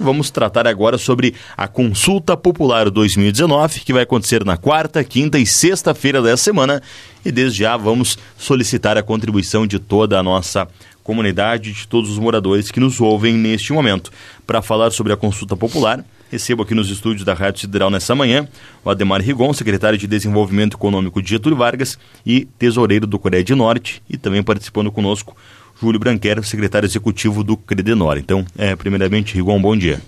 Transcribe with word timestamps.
Vamos 0.00 0.30
tratar 0.30 0.64
agora 0.68 0.96
sobre 0.96 1.34
a 1.56 1.66
Consulta 1.66 2.36
Popular 2.36 2.88
2019, 2.88 3.80
que 3.80 3.92
vai 3.92 4.04
acontecer 4.04 4.44
na 4.44 4.56
quarta, 4.56 5.02
quinta 5.02 5.40
e 5.40 5.44
sexta-feira 5.44 6.22
dessa 6.22 6.44
semana. 6.44 6.80
E 7.24 7.32
desde 7.32 7.58
já 7.58 7.76
vamos 7.76 8.16
solicitar 8.36 8.96
a 8.96 9.02
contribuição 9.02 9.66
de 9.66 9.80
toda 9.80 10.16
a 10.16 10.22
nossa 10.22 10.68
comunidade, 11.02 11.72
de 11.72 11.88
todos 11.88 12.10
os 12.10 12.18
moradores 12.18 12.70
que 12.70 12.78
nos 12.78 13.00
ouvem 13.00 13.34
neste 13.34 13.72
momento. 13.72 14.12
Para 14.46 14.62
falar 14.62 14.92
sobre 14.92 15.12
a 15.12 15.16
Consulta 15.16 15.56
Popular, 15.56 16.04
recebo 16.30 16.62
aqui 16.62 16.76
nos 16.76 16.90
estúdios 16.90 17.24
da 17.24 17.34
Rádio 17.34 17.62
Sideral 17.62 17.90
nessa 17.90 18.14
manhã 18.14 18.46
o 18.84 18.90
Ademar 18.90 19.20
Rigon, 19.20 19.52
secretário 19.52 19.98
de 19.98 20.06
Desenvolvimento 20.06 20.76
Econômico 20.76 21.20
de 21.20 21.30
Getúlio 21.30 21.58
Vargas 21.58 21.98
e 22.24 22.44
tesoureiro 22.56 23.06
do 23.06 23.18
Coreia 23.18 23.42
de 23.42 23.54
Norte, 23.54 24.00
e 24.08 24.16
também 24.16 24.44
participando 24.44 24.92
conosco 24.92 25.36
Júlio 25.80 26.00
Branquero, 26.00 26.42
secretário 26.42 26.86
executivo 26.86 27.44
do 27.44 27.56
Credenor. 27.56 28.18
Então, 28.18 28.44
é, 28.56 28.74
primeiramente, 28.74 29.34
Rigon, 29.34 29.60
bom 29.60 29.76
dia. 29.76 30.00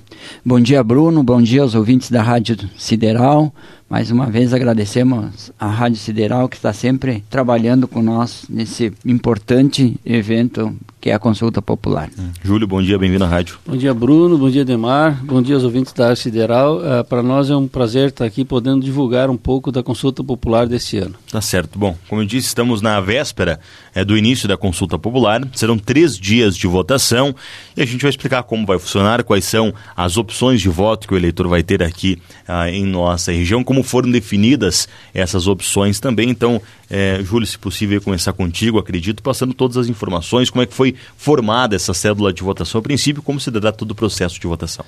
Bom 0.45 0.61
dia, 0.61 0.83
Bruno. 0.83 1.23
Bom 1.23 1.41
dia 1.41 1.63
aos 1.63 1.75
ouvintes 1.75 2.11
da 2.11 2.23
Rádio 2.23 2.57
Sideral. 2.77 3.53
Mais 3.91 4.09
uma 4.13 4.27
vez 4.27 4.55
agradecemos 4.55 5.51
à 5.59 5.67
Rádio 5.67 5.99
Sideral 5.99 6.49
que 6.49 6.55
está 6.55 6.73
sempre 6.73 7.25
trabalhando 7.29 7.89
com 7.89 8.01
nós 8.01 8.45
nesse 8.49 8.93
importante 9.05 9.99
evento 10.07 10.73
que 11.01 11.09
é 11.09 11.15
a 11.15 11.19
consulta 11.19 11.63
popular. 11.63 12.11
Hum. 12.17 12.31
Júlio, 12.45 12.69
bom 12.69 12.81
dia, 12.83 12.99
bem-vindo 12.99 13.25
à 13.25 13.27
rádio. 13.27 13.59
Bom 13.67 13.77
dia, 13.77 13.93
Bruno, 13.95 14.37
bom 14.37 14.51
dia, 14.51 14.65
Demar, 14.65 15.25
bom 15.25 15.41
dia 15.41 15.55
aos 15.55 15.65
ouvintes 15.65 15.93
da 15.95 16.09
Rádio 16.09 16.23
Sideral. 16.23 16.77
Uh, 16.77 17.05
Para 17.09 17.23
nós 17.23 17.49
é 17.49 17.57
um 17.57 17.67
prazer 17.67 18.11
estar 18.11 18.27
aqui 18.27 18.45
podendo 18.45 18.85
divulgar 18.85 19.31
um 19.31 19.37
pouco 19.37 19.73
da 19.73 19.83
consulta 19.83 20.23
popular 20.23 20.67
desse 20.67 20.99
ano. 20.99 21.15
Tá 21.33 21.41
certo. 21.41 21.79
Bom, 21.79 21.97
como 22.07 22.21
eu 22.21 22.27
disse, 22.27 22.49
estamos 22.49 22.83
na 22.83 23.01
véspera 23.01 23.59
é, 23.95 24.05
do 24.05 24.17
início 24.17 24.47
da 24.47 24.59
consulta 24.59 24.99
popular. 24.99 25.41
Serão 25.55 25.79
três 25.79 26.19
dias 26.19 26.55
de 26.55 26.67
votação 26.67 27.35
e 27.77 27.83
a 27.83 27.87
gente 27.87 28.03
vai 28.03 28.11
explicar 28.11 28.43
como 28.43 28.67
vai 28.67 28.79
funcionar, 28.79 29.25
quais 29.25 29.47
são 29.47 29.73
as 29.97 30.10
opções 30.17 30.61
de 30.61 30.69
voto 30.69 31.07
que 31.07 31.15
o 31.15 31.17
eleitor 31.17 31.49
vai 31.49 31.63
ter 31.63 31.83
aqui 31.83 32.21
uh, 32.49 32.69
em 32.69 32.85
nossa 32.85 33.33
região, 33.33 33.63
como 33.63 33.83
foram 33.83 34.11
definidas 34.11 34.89
essas 35.13 35.47
opções 35.47 36.01
também. 36.01 36.31
Então, 36.31 36.61
é, 36.89 37.21
Júlio, 37.23 37.47
se 37.47 37.59
possível, 37.59 38.01
começar 38.01 38.33
contigo, 38.33 38.79
acredito, 38.79 39.23
passando 39.23 39.55
todas 39.55 39.77
as 39.77 39.89
informações, 39.89 40.51
como 40.51 40.63
é 40.63 40.67
que 40.67 40.75
foi 40.75 40.95
formada 41.17 41.77
essa 41.77 41.95
cédula 41.95 42.33
de 42.33 42.43
votação, 42.43 42.81
a 42.81 42.83
princípio, 42.83 43.23
como 43.23 43.41
se 43.41 43.51
dará 43.51 43.73
todo 43.73 43.93
o 43.93 43.95
processo 43.95 44.41
de 44.41 44.47
votação. 44.47 44.85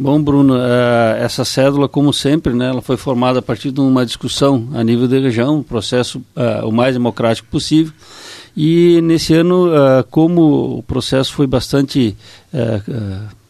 Bom, 0.00 0.22
Bruno, 0.22 0.54
uh, 0.54 1.16
essa 1.18 1.44
cédula, 1.44 1.88
como 1.88 2.12
sempre, 2.12 2.52
né, 2.52 2.68
ela 2.68 2.80
foi 2.80 2.96
formada 2.96 3.40
a 3.40 3.42
partir 3.42 3.72
de 3.72 3.80
uma 3.80 4.06
discussão 4.06 4.68
a 4.72 4.84
nível 4.84 5.08
da 5.08 5.18
região, 5.18 5.56
um 5.56 5.62
processo 5.62 6.18
uh, 6.36 6.66
o 6.66 6.70
mais 6.70 6.94
democrático 6.94 7.48
possível. 7.50 7.92
E 8.60 9.00
nesse 9.02 9.34
ano, 9.34 9.68
uh, 9.68 10.02
como 10.10 10.78
o 10.78 10.82
processo 10.82 11.32
foi 11.32 11.46
bastante 11.46 12.16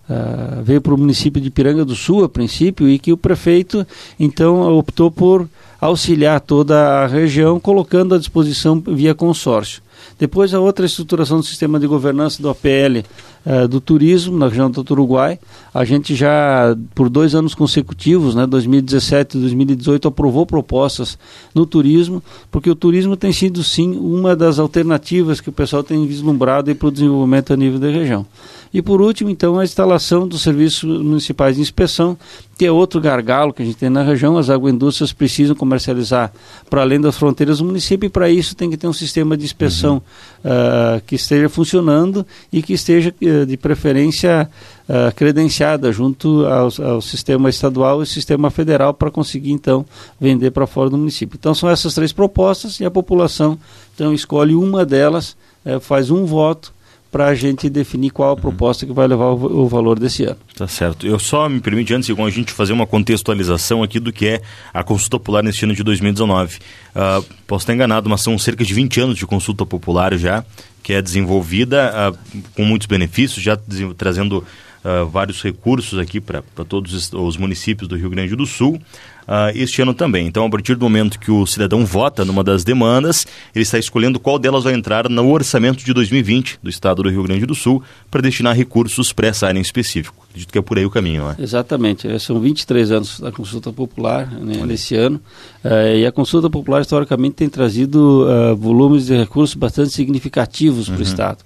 uh, 0.09 0.63
veio 0.63 0.81
para 0.81 0.95
o 0.95 0.99
município 0.99 1.41
de 1.41 1.51
Piranga 1.51 1.85
do 1.85 1.95
Sul 1.95 2.25
a 2.25 2.29
princípio 2.29 2.89
e 2.89 2.99
que 2.99 3.13
o 3.13 3.17
prefeito 3.17 3.87
então 4.19 4.77
optou 4.77 5.11
por 5.11 5.49
auxiliar 5.81 6.41
toda 6.41 7.03
a 7.03 7.07
região 7.07 7.61
colocando 7.61 8.15
à 8.15 8.19
disposição 8.19 8.83
via 8.87 9.15
consórcio. 9.15 9.84
Depois 10.19 10.55
a 10.55 10.61
outra 10.61 10.87
estruturação 10.87 11.39
do 11.39 11.45
sistema 11.45 11.79
de 11.79 11.87
governança 11.87 12.41
do 12.41 12.49
APL 12.49 13.05
uh, 13.45 13.69
do 13.69 13.81
turismo 13.81 14.37
na 14.37 14.49
região 14.49 14.71
do 14.71 14.85
Uruguai. 14.91 15.39
A 15.73 15.85
gente 15.85 16.15
já, 16.15 16.77
por 16.95 17.09
dois 17.09 17.35
anos 17.35 17.55
consecutivos, 17.55 18.35
né, 18.35 18.47
2017 18.47 19.37
e 19.37 19.41
2018, 19.41 20.09
aprovou 20.09 20.47
propostas 20.47 21.19
no 21.55 21.67
turismo, 21.67 22.23
porque 22.51 22.71
o 22.71 22.75
turismo 22.75 23.17
tem 23.17 23.33
sido, 23.33 23.63
sim, 23.63 23.97
uma 23.97 24.37
das 24.37 24.59
alternativas 24.59 25.41
que 25.41 25.49
o 25.49 25.53
pessoal 25.53 25.83
tem 25.83 26.07
vislumbrado 26.07 26.75
para 26.75 26.89
o 26.89 26.93
desenvolvimento 26.93 27.53
a 27.53 27.57
nível 27.57 27.79
da 27.79 27.89
região. 27.89 28.27
E 28.75 28.83
por 28.83 29.01
último, 29.01 29.31
então, 29.31 29.57
a 29.57 29.63
instalação 29.63 30.27
dos 30.27 30.43
serviços 30.43 30.83
municipais 31.01 31.55
de 31.55 31.63
inspeção, 31.63 32.19
que 32.59 32.67
é 32.67 32.73
outro 32.73 33.01
gargalo 33.01 33.53
que 33.53 33.63
a 33.63 33.65
gente 33.65 33.77
tem 33.77 33.89
na 33.89 34.03
região. 34.03 34.37
As 34.37 34.51
agroindústrias 34.51 35.13
precisam 35.13 35.55
comercializar 35.55 36.33
para 36.69 36.81
além 36.81 37.01
das 37.01 37.17
fronteiras 37.17 37.59
do 37.59 37.65
município 37.65 38.09
e 38.09 38.11
para 38.11 38.29
isso 38.29 38.57
tem 38.57 38.69
que 38.69 38.77
ter 38.77 38.89
um 38.89 38.93
sistema 38.93 39.37
de 39.37 39.45
inspeção 39.45 40.03
uhum. 40.43 40.51
uh, 40.51 41.01
que 41.07 41.15
esteja 41.15 41.49
funcionando 41.49 42.27
e 42.53 42.61
que 42.63 42.73
esteja, 42.73 43.15
uh, 43.23 43.47
de 43.47 43.57
preferência, 43.57 44.51
uh, 44.89 45.15
credenciada 45.15 45.93
junto 45.93 46.45
ao, 46.45 46.69
ao, 46.85 47.01
sistema 47.01 47.49
estadual 47.49 48.03
e 48.03 48.07
sistema 48.07 48.51
federal 48.51 48.93
para 48.93 49.09
conseguir, 49.09 49.53
então, 49.53 49.87
vender 50.21 50.51
para 50.51 50.67
fora 50.67 50.91
do 50.91 50.99
município. 50.99 51.37
Então, 51.39 51.55
são 51.55 51.71
essas 51.71 51.95
três 51.95 52.13
propostas 52.13 52.81
e 52.81 52.85
a 52.85 52.91
população, 52.91 53.57
então, 53.95 54.13
escolhe 54.13 54.57
uma 54.57 54.85
delas, 54.85 55.37
eh, 55.65 55.79
faz 55.79 56.11
um 56.11 56.25
voto 56.25 56.75
para 57.15 57.27
a 57.27 57.35
gente 57.37 57.71
definir 57.71 58.11
qual 58.11 58.33
a 58.33 58.37
proposta 58.37 58.85
que 58.85 58.93
vai 58.93 59.07
levar 59.07 59.27
o, 59.27 59.63
o, 59.63 59.69
valor 59.69 60.01
desse 60.01 60.25
ano. 60.25 60.37
Tá 60.57 60.67
certo. 60.67 61.07
Eu 61.07 61.17
só 61.17 61.49
me 61.49 61.61
permite, 61.61 61.95
antes 61.95 62.13
de 62.13 62.21
a 62.21 62.29
gente 62.29 62.51
fazer 62.51 62.73
uma 62.73 62.89
contextualização 62.89 63.85
aqui 63.85 64.01
do 64.01 64.13
que 64.13 64.27
é 64.27 64.43
a 64.73 64.83
consulta 64.83 65.17
popular 65.17 65.41
neste 65.41 65.65
ano 65.65 65.77
de 65.77 65.85
2019. 65.85 66.57
Uh, 66.57 66.61
ah, 66.97 67.23
posso 67.47 67.63
estar 67.63 67.73
enganado, 67.73 68.11
mas 68.11 68.21
são 68.21 68.37
cerca 68.37 68.65
de 68.65 68.75
20 68.75 69.01
anos 69.01 69.17
de 69.17 69.25
consulta 69.29 69.65
popular 69.65 70.19
já, 70.19 70.45
que 70.83 70.93
é 70.93 71.01
desenvolvida 71.01 72.11
uh, 72.11 72.39
com 72.57 72.65
muitos 72.65 72.89
benefícios, 72.89 73.41
já 73.41 73.57
trazendo 73.97 74.39
uh, 74.85 75.07
vários 75.07 75.41
recursos 75.41 76.01
aqui 76.01 76.21
para 76.21 76.43
todos 76.69 77.13
os 77.13 77.37
municípios 77.37 77.87
do 77.87 77.97
Rio 77.97 78.11
Grande 78.11 78.35
do 78.35 78.45
Sul. 78.45 78.83
Uh, 79.29 79.51
este 79.55 79.83
ano 79.83 79.95
também. 79.95 80.27
Então, 80.27 80.47
a 80.47 80.51
partir 80.51 80.75
do 80.75 80.83
momento 80.83 81.19
que 81.19 81.31
o 81.31 81.47
cidadão 81.47 81.85
vota 81.85 82.25
numa 82.25 82.45
das 82.45 82.65
demandas, 82.65 83.27
ele 83.55 83.63
está 83.63 83.79
escolhendo 83.79 84.21
qual 84.21 84.39
delas 84.39 84.65
vai 84.65 84.75
entrar 84.75 85.09
no 85.09 85.31
orçamento 85.31 85.85
de 85.85 85.93
2020 85.93 86.59
do 86.63 86.71
Estado 86.71 87.03
do 87.03 87.11
Rio 87.11 87.23
Grande 87.23 87.47
do 87.47 87.55
Sul 87.55 87.83
para 88.11 88.21
destinar 88.21 88.57
recursos 88.57 89.13
para 89.13 89.29
essa 89.29 89.47
área 89.47 89.59
em 89.59 89.63
específico. 89.63 90.25
Acredito 90.29 90.53
que 90.53 90.59
é 90.59 90.63
por 90.63 90.79
aí 90.79 90.85
o 90.85 90.91
caminho, 90.91 91.23
não 91.23 91.31
é? 91.31 91.37
Exatamente. 91.39 92.09
É, 92.09 92.19
são 92.19 92.41
23 92.41 92.91
anos 92.91 93.21
da 93.21 93.31
consulta 93.31 93.73
popular 93.73 94.31
né, 94.33 94.65
nesse 94.67 94.97
ano. 94.97 95.21
Uh, 95.65 95.97
e 95.97 96.07
a 96.07 96.11
consulta 96.13 96.51
popular, 96.51 96.81
historicamente, 96.81 97.37
tem 97.37 97.49
trazido 97.49 98.27
uh, 98.27 98.57
volumes 98.57 99.07
de 99.07 99.17
recursos 99.17 99.55
bastante 99.55 99.91
significativos 99.91 100.87
para 100.87 100.95
o 100.95 100.99
uhum. 100.99 101.03
Estado. 101.03 101.39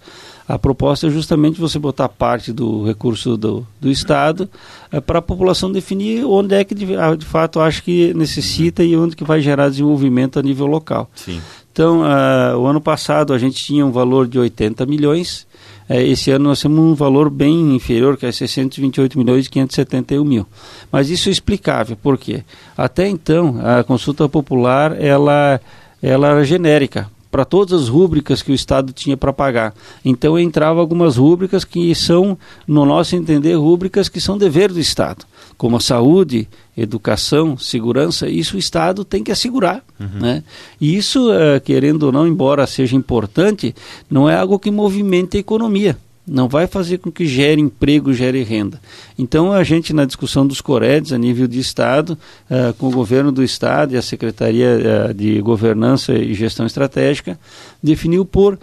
A 0.48 0.58
proposta 0.58 1.06
é 1.06 1.10
justamente 1.10 1.60
você 1.60 1.78
botar 1.78 2.08
parte 2.08 2.54
do 2.54 2.82
recurso 2.82 3.36
do, 3.36 3.66
do 3.78 3.90
Estado 3.90 4.48
é, 4.90 4.98
para 4.98 5.18
a 5.18 5.22
população 5.22 5.70
definir 5.70 6.24
onde 6.24 6.54
é 6.54 6.64
que 6.64 6.74
de, 6.74 6.96
ah, 6.96 7.14
de, 7.14 7.26
fato 7.26 7.60
acha 7.60 7.82
que 7.82 8.14
necessita 8.14 8.82
e 8.82 8.96
onde 8.96 9.14
que 9.14 9.24
vai 9.24 9.42
gerar 9.42 9.68
desenvolvimento 9.68 10.38
a 10.38 10.42
nível 10.42 10.66
local. 10.66 11.10
Sim. 11.14 11.38
Então, 11.70 12.00
uh, 12.00 12.58
o 12.58 12.66
ano 12.66 12.80
passado 12.80 13.34
a 13.34 13.38
gente 13.38 13.62
tinha 13.62 13.84
um 13.84 13.92
valor 13.92 14.26
de 14.26 14.38
80 14.38 14.86
milhões, 14.86 15.46
uh, 15.88 15.92
esse 15.92 16.30
ano 16.30 16.46
nós 16.46 16.62
temos 16.62 16.80
um 16.80 16.94
valor 16.94 17.28
bem 17.28 17.76
inferior, 17.76 18.16
que 18.16 18.24
é 18.24 18.32
628 18.32 19.18
milhões 19.18 19.44
e 19.44 19.50
571 19.50 20.24
mil. 20.24 20.46
Mas 20.90 21.10
isso 21.10 21.28
é 21.28 21.32
explicável, 21.32 21.94
por 21.94 22.16
quê? 22.16 22.42
Até 22.74 23.06
então, 23.06 23.60
a 23.62 23.84
consulta 23.84 24.26
popular, 24.30 24.96
ela, 24.98 25.60
ela 26.02 26.28
era 26.28 26.42
genérica, 26.42 27.08
para 27.30 27.44
todas 27.44 27.82
as 27.82 27.88
rúbricas 27.88 28.42
que 28.42 28.50
o 28.50 28.54
Estado 28.54 28.92
tinha 28.92 29.16
para 29.16 29.32
pagar. 29.32 29.74
Então 30.04 30.38
entrava 30.38 30.80
algumas 30.80 31.16
rúbricas 31.16 31.64
que 31.64 31.94
são, 31.94 32.38
no 32.66 32.84
nosso 32.84 33.16
entender, 33.16 33.54
rúbricas 33.54 34.08
que 34.08 34.20
são 34.20 34.38
dever 34.38 34.72
do 34.72 34.80
Estado, 34.80 35.24
como 35.56 35.76
a 35.76 35.80
saúde, 35.80 36.48
educação, 36.76 37.56
segurança, 37.56 38.28
isso 38.28 38.56
o 38.56 38.58
Estado 38.58 39.04
tem 39.04 39.22
que 39.22 39.32
assegurar. 39.32 39.82
Uhum. 39.98 40.20
Né? 40.20 40.44
E 40.80 40.96
isso, 40.96 41.30
eh, 41.32 41.60
querendo 41.60 42.04
ou 42.04 42.12
não, 42.12 42.26
embora 42.26 42.66
seja 42.66 42.96
importante, 42.96 43.74
não 44.10 44.28
é 44.28 44.36
algo 44.36 44.58
que 44.58 44.70
movimente 44.70 45.36
a 45.36 45.40
economia 45.40 45.96
não 46.28 46.48
vai 46.48 46.66
fazer 46.66 46.98
com 46.98 47.10
que 47.10 47.26
gere 47.26 47.60
emprego, 47.60 48.12
gere 48.12 48.42
renda. 48.42 48.80
Então, 49.18 49.52
a 49.52 49.64
gente, 49.64 49.92
na 49.92 50.04
discussão 50.04 50.46
dos 50.46 50.60
Coredes, 50.60 51.12
a 51.12 51.18
nível 51.18 51.46
de 51.46 51.58
Estado, 51.58 52.18
uh, 52.50 52.72
com 52.74 52.88
o 52.88 52.92
governo 52.92 53.32
do 53.32 53.42
Estado 53.42 53.94
e 53.94 53.96
a 53.96 54.02
Secretaria 54.02 55.08
uh, 55.10 55.14
de 55.14 55.40
Governança 55.40 56.12
e 56.12 56.34
Gestão 56.34 56.66
Estratégica, 56.66 57.38
definiu 57.82 58.24
por 58.24 58.54
uh, 58.54 58.58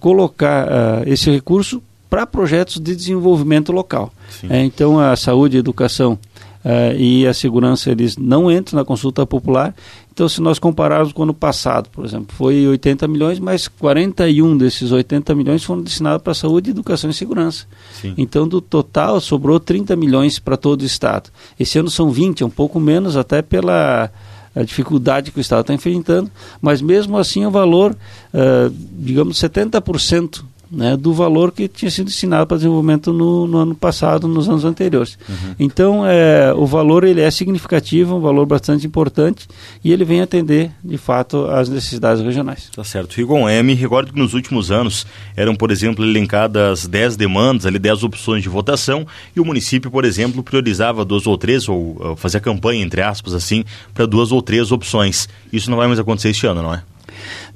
colocar 0.00 1.06
esse 1.06 1.30
recurso 1.30 1.82
para 2.08 2.26
projetos 2.26 2.80
de 2.80 2.94
desenvolvimento 2.94 3.72
local. 3.72 4.12
Então, 4.50 4.98
a 4.98 5.16
saúde 5.16 5.56
a 5.56 5.60
educação 5.60 6.18
Uh, 6.64 6.96
e 6.96 7.26
a 7.26 7.34
segurança 7.34 7.90
eles 7.90 8.16
não 8.16 8.50
entram 8.50 8.78
na 8.78 8.86
consulta 8.86 9.26
popular. 9.26 9.74
Então, 10.14 10.28
se 10.28 10.40
nós 10.40 10.60
compararmos 10.60 11.12
com 11.12 11.22
o 11.22 11.24
ano 11.24 11.34
passado, 11.34 11.90
por 11.90 12.04
exemplo, 12.04 12.34
foi 12.36 12.68
80 12.68 13.08
milhões, 13.08 13.40
mas 13.40 13.66
41 13.66 14.56
desses 14.56 14.92
80 14.92 15.34
milhões 15.34 15.64
foram 15.64 15.82
destinados 15.82 16.22
para 16.22 16.32
saúde, 16.32 16.70
educação 16.70 17.10
e 17.10 17.14
segurança. 17.14 17.66
Sim. 18.00 18.14
Então, 18.16 18.46
do 18.46 18.60
total, 18.60 19.20
sobrou 19.20 19.58
30 19.58 19.96
milhões 19.96 20.38
para 20.38 20.56
todo 20.56 20.82
o 20.82 20.84
Estado. 20.84 21.30
Esse 21.58 21.80
ano 21.80 21.90
são 21.90 22.12
20, 22.12 22.44
é 22.44 22.46
um 22.46 22.50
pouco 22.50 22.78
menos, 22.78 23.16
até 23.16 23.42
pela 23.42 24.08
a 24.54 24.62
dificuldade 24.62 25.32
que 25.32 25.38
o 25.38 25.40
Estado 25.40 25.62
está 25.62 25.74
enfrentando, 25.74 26.30
mas 26.62 26.80
mesmo 26.80 27.18
assim 27.18 27.44
o 27.44 27.50
valor, 27.50 27.90
uh, 28.32 28.72
digamos, 28.92 29.36
70% 29.36 30.44
né, 30.70 30.96
do 30.96 31.12
valor 31.12 31.52
que 31.52 31.68
tinha 31.68 31.90
sido 31.90 32.06
destinado 32.06 32.46
para 32.46 32.56
desenvolvimento 32.56 33.12
no, 33.12 33.46
no, 33.46 33.58
ano 33.58 33.74
passado, 33.74 34.26
nos 34.26 34.48
anos 34.48 34.64
anteriores. 34.64 35.18
Uhum. 35.28 35.54
Então, 35.58 36.06
é, 36.06 36.52
o 36.54 36.66
valor 36.66 37.04
ele 37.04 37.20
é 37.20 37.30
significativo, 37.30 38.16
um 38.16 38.20
valor 38.20 38.46
bastante 38.46 38.86
importante 38.86 39.46
e 39.82 39.92
ele 39.92 40.04
vem 40.04 40.20
atender, 40.20 40.70
de 40.82 40.98
fato, 40.98 41.46
às 41.46 41.68
necessidades 41.68 42.22
regionais. 42.22 42.70
Tá 42.74 42.84
certo. 42.84 43.14
Rigon, 43.14 43.48
é, 43.48 43.62
me 43.62 43.74
recordo 43.74 44.12
que 44.12 44.18
nos 44.18 44.34
últimos 44.34 44.70
anos 44.70 45.06
eram, 45.36 45.54
por 45.54 45.70
exemplo, 45.70 46.04
elencadas 46.04 46.86
10 46.86 47.16
demandas, 47.16 47.66
ali 47.66 47.78
10 47.78 48.02
opções 48.04 48.42
de 48.42 48.48
votação 48.48 49.06
e 49.34 49.40
o 49.40 49.44
município, 49.44 49.90
por 49.90 50.04
exemplo, 50.04 50.42
priorizava 50.42 51.04
duas 51.04 51.26
ou 51.26 51.36
três, 51.36 51.68
ou, 51.68 51.96
ou 51.98 52.16
fazia 52.16 52.40
campanha, 52.40 52.82
entre 52.82 53.02
aspas, 53.02 53.34
assim, 53.34 53.64
para 53.92 54.06
duas 54.06 54.32
ou 54.32 54.42
três 54.42 54.72
opções. 54.72 55.28
Isso 55.52 55.70
não 55.70 55.78
vai 55.78 55.86
mais 55.86 55.98
acontecer 55.98 56.30
este 56.30 56.46
ano, 56.46 56.62
não 56.62 56.74
é? 56.74 56.82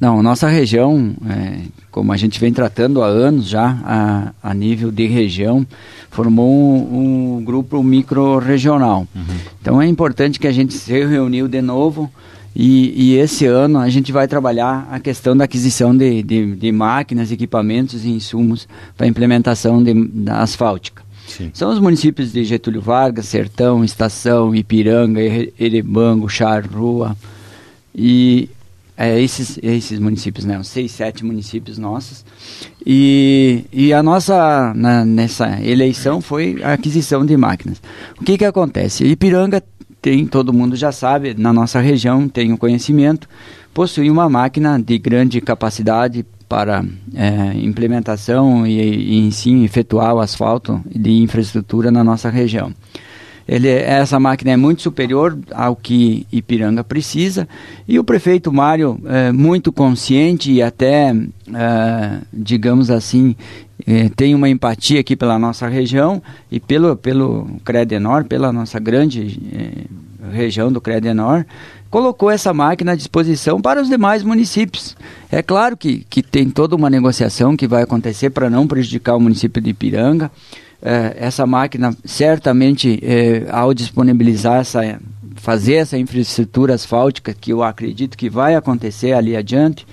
Não, 0.00 0.22
nossa 0.22 0.48
região, 0.48 1.14
é, 1.28 1.58
como 1.90 2.12
a 2.12 2.16
gente 2.16 2.38
vem 2.38 2.52
tratando 2.52 3.02
há 3.02 3.06
anos 3.06 3.48
já, 3.48 3.76
a, 3.84 4.32
a 4.42 4.54
nível 4.54 4.92
de 4.92 5.06
região, 5.06 5.66
formou 6.10 6.48
um, 6.48 7.36
um 7.38 7.44
grupo 7.44 7.82
micro-regional. 7.82 9.06
Uhum. 9.14 9.22
Então 9.60 9.82
é 9.82 9.86
importante 9.86 10.38
que 10.38 10.46
a 10.46 10.52
gente 10.52 10.74
se 10.74 10.92
reuniu 10.92 11.48
de 11.48 11.60
novo 11.60 12.10
e, 12.54 13.12
e, 13.12 13.16
esse 13.16 13.46
ano 13.46 13.78
a 13.78 13.88
gente 13.88 14.10
vai 14.10 14.26
trabalhar 14.26 14.88
a 14.90 14.98
questão 14.98 15.36
da 15.36 15.44
aquisição 15.44 15.96
de, 15.96 16.22
de, 16.22 16.56
de 16.56 16.72
máquinas, 16.72 17.30
equipamentos 17.30 18.04
e 18.04 18.10
insumos 18.10 18.66
para 18.96 19.06
a 19.06 19.08
implementação 19.08 19.82
de, 19.82 19.94
da 19.94 20.40
asfáltica. 20.40 21.02
Sim. 21.26 21.50
São 21.52 21.70
os 21.70 21.78
municípios 21.78 22.32
de 22.32 22.42
Getúlio 22.42 22.80
Vargas, 22.80 23.26
Sertão, 23.26 23.84
Estação, 23.84 24.54
Ipiranga, 24.54 25.20
Erebango, 25.58 26.28
Charrua. 26.28 27.16
E 27.94 28.48
é, 28.98 29.20
esses, 29.22 29.60
esses 29.62 30.00
municípios, 30.00 30.44
né? 30.44 30.58
Os 30.58 30.66
seis, 30.66 30.90
sete 30.90 31.24
municípios 31.24 31.78
nossos. 31.78 32.24
E, 32.84 33.64
e 33.72 33.92
a 33.92 34.02
nossa, 34.02 34.74
na, 34.74 35.04
nessa 35.04 35.62
eleição, 35.62 36.20
foi 36.20 36.60
a 36.64 36.72
aquisição 36.72 37.24
de 37.24 37.36
máquinas. 37.36 37.80
O 38.20 38.24
que 38.24 38.36
que 38.36 38.44
acontece? 38.44 39.04
Ipiranga 39.04 39.62
tem, 40.02 40.26
todo 40.26 40.52
mundo 40.52 40.74
já 40.74 40.90
sabe, 40.90 41.32
na 41.38 41.52
nossa 41.52 41.80
região 41.80 42.28
tem 42.28 42.52
o 42.52 42.58
conhecimento, 42.58 43.28
possui 43.72 44.10
uma 44.10 44.28
máquina 44.28 44.80
de 44.80 44.98
grande 44.98 45.40
capacidade 45.40 46.26
para 46.48 46.84
é, 47.14 47.56
implementação 47.56 48.66
e, 48.66 48.80
e, 48.80 49.18
em 49.18 49.30
si, 49.30 49.62
efetuar 49.62 50.14
o 50.14 50.20
asfalto 50.20 50.82
de 50.92 51.22
infraestrutura 51.22 51.92
na 51.92 52.02
nossa 52.02 52.30
região. 52.30 52.72
Ele, 53.48 53.66
essa 53.68 54.20
máquina 54.20 54.50
é 54.50 54.56
muito 54.58 54.82
superior 54.82 55.38
ao 55.54 55.74
que 55.74 56.26
Ipiranga 56.30 56.84
precisa 56.84 57.48
e 57.88 57.98
o 57.98 58.04
prefeito 58.04 58.52
Mário 58.52 59.00
é 59.06 59.32
muito 59.32 59.72
consciente 59.72 60.52
e 60.52 60.60
até, 60.60 61.16
é, 61.54 62.18
digamos 62.30 62.90
assim, 62.90 63.34
é, 63.86 64.10
tem 64.10 64.34
uma 64.34 64.50
empatia 64.50 65.00
aqui 65.00 65.16
pela 65.16 65.38
nossa 65.38 65.66
região 65.66 66.22
e 66.50 66.60
pelo, 66.60 66.94
pelo 66.94 67.48
Credenor, 67.64 68.24
pela 68.24 68.52
nossa 68.52 68.78
grande 68.78 69.40
é, 69.50 70.30
região 70.30 70.70
do 70.70 70.78
Credenor, 70.78 71.46
colocou 71.90 72.30
essa 72.30 72.52
máquina 72.52 72.92
à 72.92 72.94
disposição 72.94 73.62
para 73.62 73.80
os 73.80 73.88
demais 73.88 74.22
municípios. 74.22 74.94
É 75.32 75.42
claro 75.42 75.74
que, 75.74 76.04
que 76.10 76.22
tem 76.22 76.50
toda 76.50 76.76
uma 76.76 76.90
negociação 76.90 77.56
que 77.56 77.66
vai 77.66 77.82
acontecer 77.82 78.28
para 78.28 78.50
não 78.50 78.66
prejudicar 78.66 79.16
o 79.16 79.20
município 79.20 79.62
de 79.62 79.70
Ipiranga 79.70 80.30
essa 81.18 81.46
máquina 81.46 81.96
certamente 82.04 83.00
é, 83.02 83.46
ao 83.50 83.74
disponibilizar 83.74 84.60
essa 84.60 85.00
fazer 85.36 85.74
essa 85.74 85.96
infraestrutura 85.96 86.74
asfáltica 86.74 87.32
que 87.32 87.52
eu 87.52 87.62
acredito 87.62 88.18
que 88.18 88.28
vai 88.28 88.56
acontecer 88.56 89.12
ali 89.12 89.36
adiante 89.36 89.86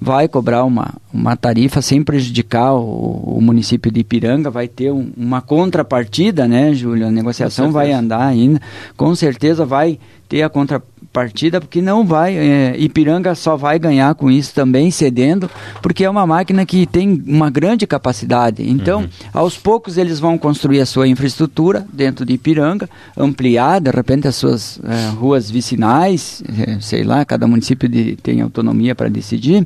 vai 0.00 0.28
cobrar 0.28 0.64
uma, 0.64 0.94
uma 1.12 1.34
tarifa 1.34 1.80
sem 1.80 2.02
prejudicar 2.02 2.74
o, 2.74 3.36
o 3.36 3.40
município 3.40 3.90
de 3.90 4.00
Ipiranga, 4.00 4.50
vai 4.50 4.68
ter 4.68 4.92
um, 4.92 5.10
uma 5.16 5.40
contrapartida, 5.40 6.46
né, 6.46 6.74
Júlio? 6.74 7.06
A 7.06 7.10
negociação 7.10 7.72
vai 7.72 7.90
andar 7.90 8.26
ainda, 8.26 8.60
com 8.98 9.14
certeza 9.14 9.64
vai 9.64 9.98
ter 10.28 10.42
a 10.42 10.50
contrapartida 10.50 10.93
partida, 11.14 11.60
porque 11.60 11.80
não 11.80 12.04
vai, 12.04 12.36
é, 12.36 12.74
Ipiranga 12.76 13.36
só 13.36 13.56
vai 13.56 13.78
ganhar 13.78 14.12
com 14.16 14.28
isso 14.28 14.52
também, 14.52 14.90
cedendo, 14.90 15.48
porque 15.80 16.04
é 16.04 16.10
uma 16.10 16.26
máquina 16.26 16.66
que 16.66 16.86
tem 16.86 17.22
uma 17.24 17.48
grande 17.48 17.86
capacidade. 17.86 18.68
Então, 18.68 19.02
uhum. 19.02 19.08
aos 19.32 19.56
poucos 19.56 19.96
eles 19.96 20.18
vão 20.18 20.36
construir 20.36 20.80
a 20.80 20.86
sua 20.86 21.06
infraestrutura 21.06 21.86
dentro 21.92 22.26
de 22.26 22.34
Ipiranga, 22.34 22.90
ampliar, 23.16 23.80
de 23.80 23.92
repente, 23.92 24.26
as 24.26 24.34
suas 24.34 24.80
é, 24.82 25.10
ruas 25.10 25.48
vicinais, 25.48 26.42
é, 26.66 26.80
sei 26.80 27.04
lá, 27.04 27.24
cada 27.24 27.46
município 27.46 27.88
de, 27.88 28.16
tem 28.16 28.40
autonomia 28.40 28.92
para 28.92 29.08
decidir. 29.08 29.64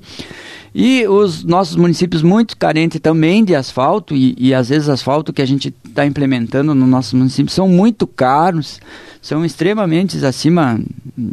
E 0.80 1.08
os 1.08 1.42
nossos 1.42 1.74
municípios 1.74 2.22
muito 2.22 2.56
carentes 2.56 3.00
também 3.00 3.44
de 3.44 3.52
asfalto, 3.52 4.14
e, 4.14 4.36
e 4.38 4.54
às 4.54 4.68
vezes 4.68 4.88
asfalto 4.88 5.32
que 5.32 5.42
a 5.42 5.44
gente 5.44 5.74
está 5.84 6.06
implementando 6.06 6.72
no 6.72 6.86
nosso 6.86 7.16
município 7.16 7.52
são 7.52 7.68
muito 7.68 8.06
caros, 8.06 8.80
são 9.20 9.44
extremamente 9.44 10.24
acima. 10.24 10.80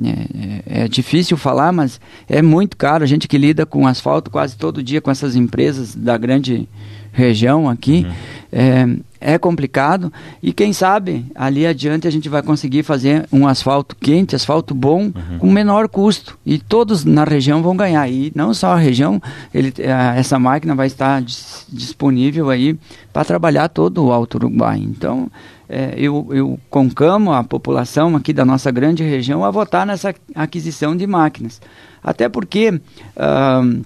É, 0.04 0.80
é, 0.80 0.86
é, 0.86 0.88
difícil 0.88 1.38
falar, 1.38 1.72
mas 1.72 2.02
é 2.28 2.42
muito 2.42 2.75
caro. 2.75 3.04
A 3.04 3.08
gente 3.08 3.28
que 3.28 3.38
lida 3.38 3.68
com 3.68 3.86
asfalto 3.86 4.32
quase 4.32 4.58
todo 4.58 4.82
dia 4.82 5.00
com 5.00 5.12
essas 5.12 5.36
empresas 5.36 5.94
da 5.94 6.18
grande 6.18 6.68
região 7.12 7.70
aqui. 7.70 8.04
Uhum. 8.04 8.14
É, 8.52 8.88
é 9.25 9.39
complicado 9.39 10.13
e 10.41 10.53
quem 10.53 10.72
sabe 10.72 11.25
ali 11.34 11.65
adiante 11.65 12.08
a 12.08 12.12
gente 12.12 12.29
vai 12.29 12.44
conseguir 12.44 12.84
fazer 12.84 13.27
um 13.34 13.48
asfalto 13.48 13.96
quente, 13.96 14.36
asfalto 14.36 14.75
bom, 14.75 15.05
uhum. 15.05 15.39
com 15.39 15.51
menor 15.51 15.89
custo 15.89 16.38
e 16.46 16.60
todos 16.60 17.03
na 17.03 17.24
região 17.24 17.63
vão 17.63 17.75
ganhar 17.75 18.08
e 18.08 18.32
não 18.36 18.53
só 18.53 18.74
a 18.74 18.77
região, 18.77 19.20
ele, 19.51 19.74
essa 20.15 20.38
máquina 20.38 20.75
vai 20.75 20.86
estar 20.86 21.24
dis, 21.24 21.65
disponível 21.67 22.51
aí 22.51 22.77
para 23.12 23.25
trabalhar 23.25 23.67
todo 23.67 24.05
o 24.05 24.12
Alto 24.12 24.36
Uruguai. 24.36 24.77
Então 24.77 25.27
é, 25.67 25.96
eu, 25.98 26.27
eu 26.29 26.60
concamo 26.70 27.34
a 27.34 27.44
população 27.44 28.15
aqui 28.15 28.32
da 28.32 28.46
nossa 28.46 28.70
grande 28.70 29.03
região 29.03 29.44
a 29.44 29.50
votar 29.50 29.88
nessa 29.88 30.13
aquisição 30.36 30.96
de 30.96 31.08
máquinas, 31.08 31.60
até 32.03 32.29
porque 32.29 32.70
uh, 32.70 33.84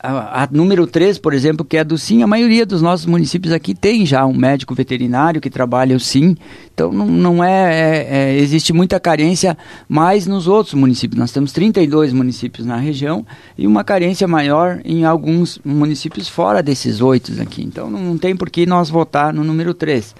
a, 0.00 0.44
a, 0.44 0.48
número 0.50 0.86
3, 0.86 1.18
por 1.18 1.34
exemplo, 1.34 1.64
que 1.64 1.76
é 1.76 1.82
do 1.82 1.98
SIM, 1.98 2.22
a 2.22 2.26
maioria 2.26 2.64
dos 2.64 2.80
nossos 2.80 3.04
municípios 3.04 3.52
aqui 3.52 3.74
tem 3.74 4.06
já 4.06 4.24
um 4.24 4.34
médico 4.34 4.74
veterinário 4.74 5.40
que 5.40 5.50
trabalha 5.50 5.96
o 5.96 6.00
SIM, 6.00 6.36
então 6.72 6.92
não, 6.92 7.06
não 7.06 7.44
é, 7.44 7.50
é, 7.50 8.06
é, 8.10 8.38
existe 8.38 8.72
muita 8.72 9.00
carência 9.00 9.58
mais 9.88 10.26
nos 10.26 10.46
outros 10.46 10.74
municípios. 10.74 11.18
Nós 11.18 11.32
temos 11.32 11.50
32 11.52 12.12
municípios 12.12 12.64
na 12.66 12.76
região 12.76 13.26
e 13.56 13.66
uma 13.66 13.82
carência 13.82 14.28
maior 14.28 14.80
em 14.84 15.04
alguns 15.04 15.58
municípios 15.64 16.28
fora 16.28 16.62
desses 16.62 17.00
oito 17.00 17.32
aqui. 17.42 17.62
Então 17.62 17.90
não, 17.90 18.00
não 18.00 18.18
tem 18.18 18.36
por 18.36 18.50
que 18.50 18.66
nós 18.66 18.88
votar 18.88 19.32
no 19.32 19.42
número 19.42 19.74
3. 19.74 20.14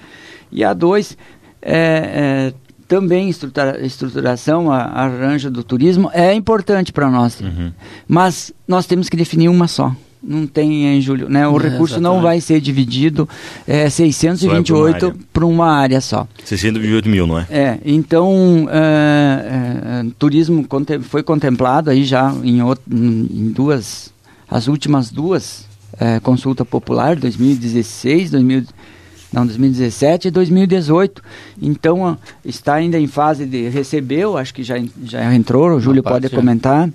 E 0.50 0.64
a 0.64 0.72
2 0.72 1.16
é, 1.62 2.52
é 2.52 2.67
também 2.88 3.28
estrutura, 3.28 3.84
estruturação, 3.84 4.72
a, 4.72 4.78
a 4.78 5.04
arranjo 5.04 5.50
do 5.50 5.62
turismo 5.62 6.10
é 6.12 6.32
importante 6.32 6.92
para 6.92 7.10
nós. 7.10 7.38
Uhum. 7.40 7.70
Mas 8.08 8.50
nós 8.66 8.86
temos 8.86 9.10
que 9.10 9.16
definir 9.16 9.48
uma 9.48 9.68
só. 9.68 9.94
Não 10.20 10.48
tem 10.48 10.86
em 10.86 11.00
julho, 11.00 11.28
né? 11.28 11.46
O 11.46 11.60
é, 11.60 11.62
recurso 11.62 11.94
exatamente. 11.94 12.02
não 12.02 12.20
vai 12.20 12.40
ser 12.40 12.60
dividido 12.60 13.28
é 13.66 13.88
628 13.88 15.06
é 15.06 15.14
para 15.32 15.46
uma 15.46 15.70
área 15.70 16.00
só. 16.00 16.26
628 16.44 17.08
mil, 17.08 17.26
não 17.26 17.38
é? 17.38 17.46
É, 17.50 17.78
então 17.84 18.68
é, 18.68 20.02
é, 20.04 20.06
turismo 20.18 20.66
foi 21.02 21.22
contemplado 21.22 21.90
aí 21.90 22.04
já 22.04 22.34
em, 22.42 22.58
em 22.90 23.52
duas, 23.52 24.12
as 24.50 24.66
últimas 24.66 25.10
duas 25.10 25.66
é, 26.00 26.18
consulta 26.18 26.64
popular, 26.64 27.14
2016, 27.14 28.32
2017 28.32 28.97
não, 29.32 29.46
2017 29.46 30.28
e 30.28 30.30
2018. 30.30 31.22
Então, 31.60 32.16
está 32.44 32.74
ainda 32.74 32.98
em 32.98 33.06
fase 33.06 33.44
de 33.44 33.68
recebeu, 33.68 34.36
acho 34.36 34.54
que 34.54 34.62
já, 34.62 34.76
já 35.04 35.34
entrou, 35.34 35.70
o 35.70 35.80
Júlio 35.80 36.02
pode 36.02 36.28
comentar. 36.30 36.88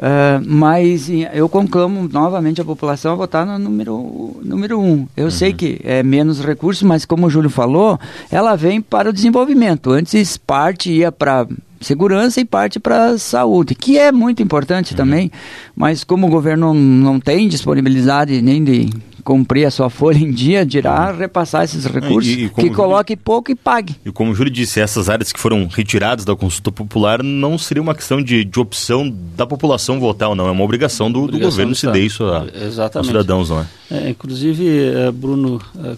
Uh, 0.00 0.40
mas 0.46 1.10
eu 1.34 1.46
conclamo 1.46 2.08
novamente 2.08 2.58
a 2.58 2.64
população 2.64 3.12
a 3.12 3.16
votar 3.16 3.44
no 3.44 3.58
número, 3.58 4.40
número 4.42 4.80
um. 4.80 5.06
Eu 5.14 5.26
uhum. 5.26 5.30
sei 5.30 5.52
que 5.52 5.78
é 5.84 6.02
menos 6.02 6.40
recursos, 6.40 6.82
mas 6.82 7.04
como 7.04 7.26
o 7.26 7.30
Júlio 7.30 7.50
falou, 7.50 8.00
ela 8.30 8.56
vem 8.56 8.80
para 8.80 9.10
o 9.10 9.12
desenvolvimento. 9.12 9.90
Antes 9.90 10.38
parte 10.38 10.90
ia 10.90 11.12
para 11.12 11.46
segurança 11.82 12.40
e 12.40 12.46
parte 12.46 12.80
para 12.80 13.18
saúde, 13.18 13.74
que 13.74 13.98
é 13.98 14.10
muito 14.10 14.42
importante 14.42 14.92
uhum. 14.92 14.96
também, 14.96 15.30
mas 15.76 16.02
como 16.02 16.28
o 16.28 16.30
governo 16.30 16.72
não 16.72 17.20
tem 17.20 17.46
disponibilidade 17.46 18.40
nem 18.40 18.64
de 18.64 18.88
cumprir 19.24 19.66
a 19.66 19.70
sua 19.70 19.90
folha 19.90 20.18
em 20.18 20.30
dia, 20.30 20.64
dirá 20.64 21.12
repassar 21.12 21.64
esses 21.64 21.84
recursos, 21.84 22.32
e, 22.32 22.44
e 22.44 22.48
que 22.50 22.70
coloque 22.70 23.12
Júlio, 23.12 23.24
pouco 23.24 23.50
e 23.50 23.54
pague. 23.54 23.96
E 24.04 24.10
como 24.10 24.32
o 24.32 24.34
Júlio 24.34 24.52
disse, 24.52 24.80
essas 24.80 25.08
áreas 25.08 25.32
que 25.32 25.38
foram 25.40 25.66
retiradas 25.66 26.24
da 26.24 26.34
consulta 26.34 26.72
popular 26.72 27.22
não 27.22 27.58
seria 27.58 27.82
uma 27.82 27.94
questão 27.94 28.22
de, 28.22 28.44
de 28.44 28.60
opção 28.60 29.12
da 29.36 29.46
população 29.46 30.00
votar 30.00 30.28
ou 30.28 30.34
não, 30.34 30.46
é 30.46 30.50
uma 30.50 30.64
obrigação 30.64 31.10
do, 31.10 31.26
do 31.26 31.38
governo 31.38 31.74
se 31.74 31.86
der 31.90 32.00
isso 32.00 32.24
a, 32.24 32.46
aos 32.94 33.06
cidadãos, 33.06 33.50
não 33.50 33.60
é? 33.60 33.66
é 33.90 34.10
inclusive, 34.10 34.92
é, 34.94 35.10
Bruno, 35.10 35.60
é, 35.78 35.96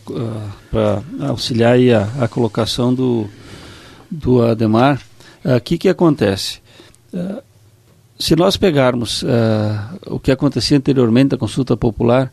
para 0.70 1.02
auxiliar 1.28 1.74
aí 1.74 1.92
a, 1.92 2.08
a, 2.20 2.28
colocação 2.28 2.92
do, 2.92 3.26
do 4.10 4.42
Ademar, 4.42 5.00
o 5.44 5.60
que, 5.60 5.76
que 5.76 5.88
acontece? 5.88 6.62
se 8.22 8.36
nós 8.36 8.56
pegarmos 8.56 9.22
uh, 9.22 9.26
o 10.06 10.20
que 10.20 10.30
acontecia 10.30 10.76
anteriormente 10.76 11.30
da 11.30 11.36
consulta 11.36 11.76
popular, 11.76 12.32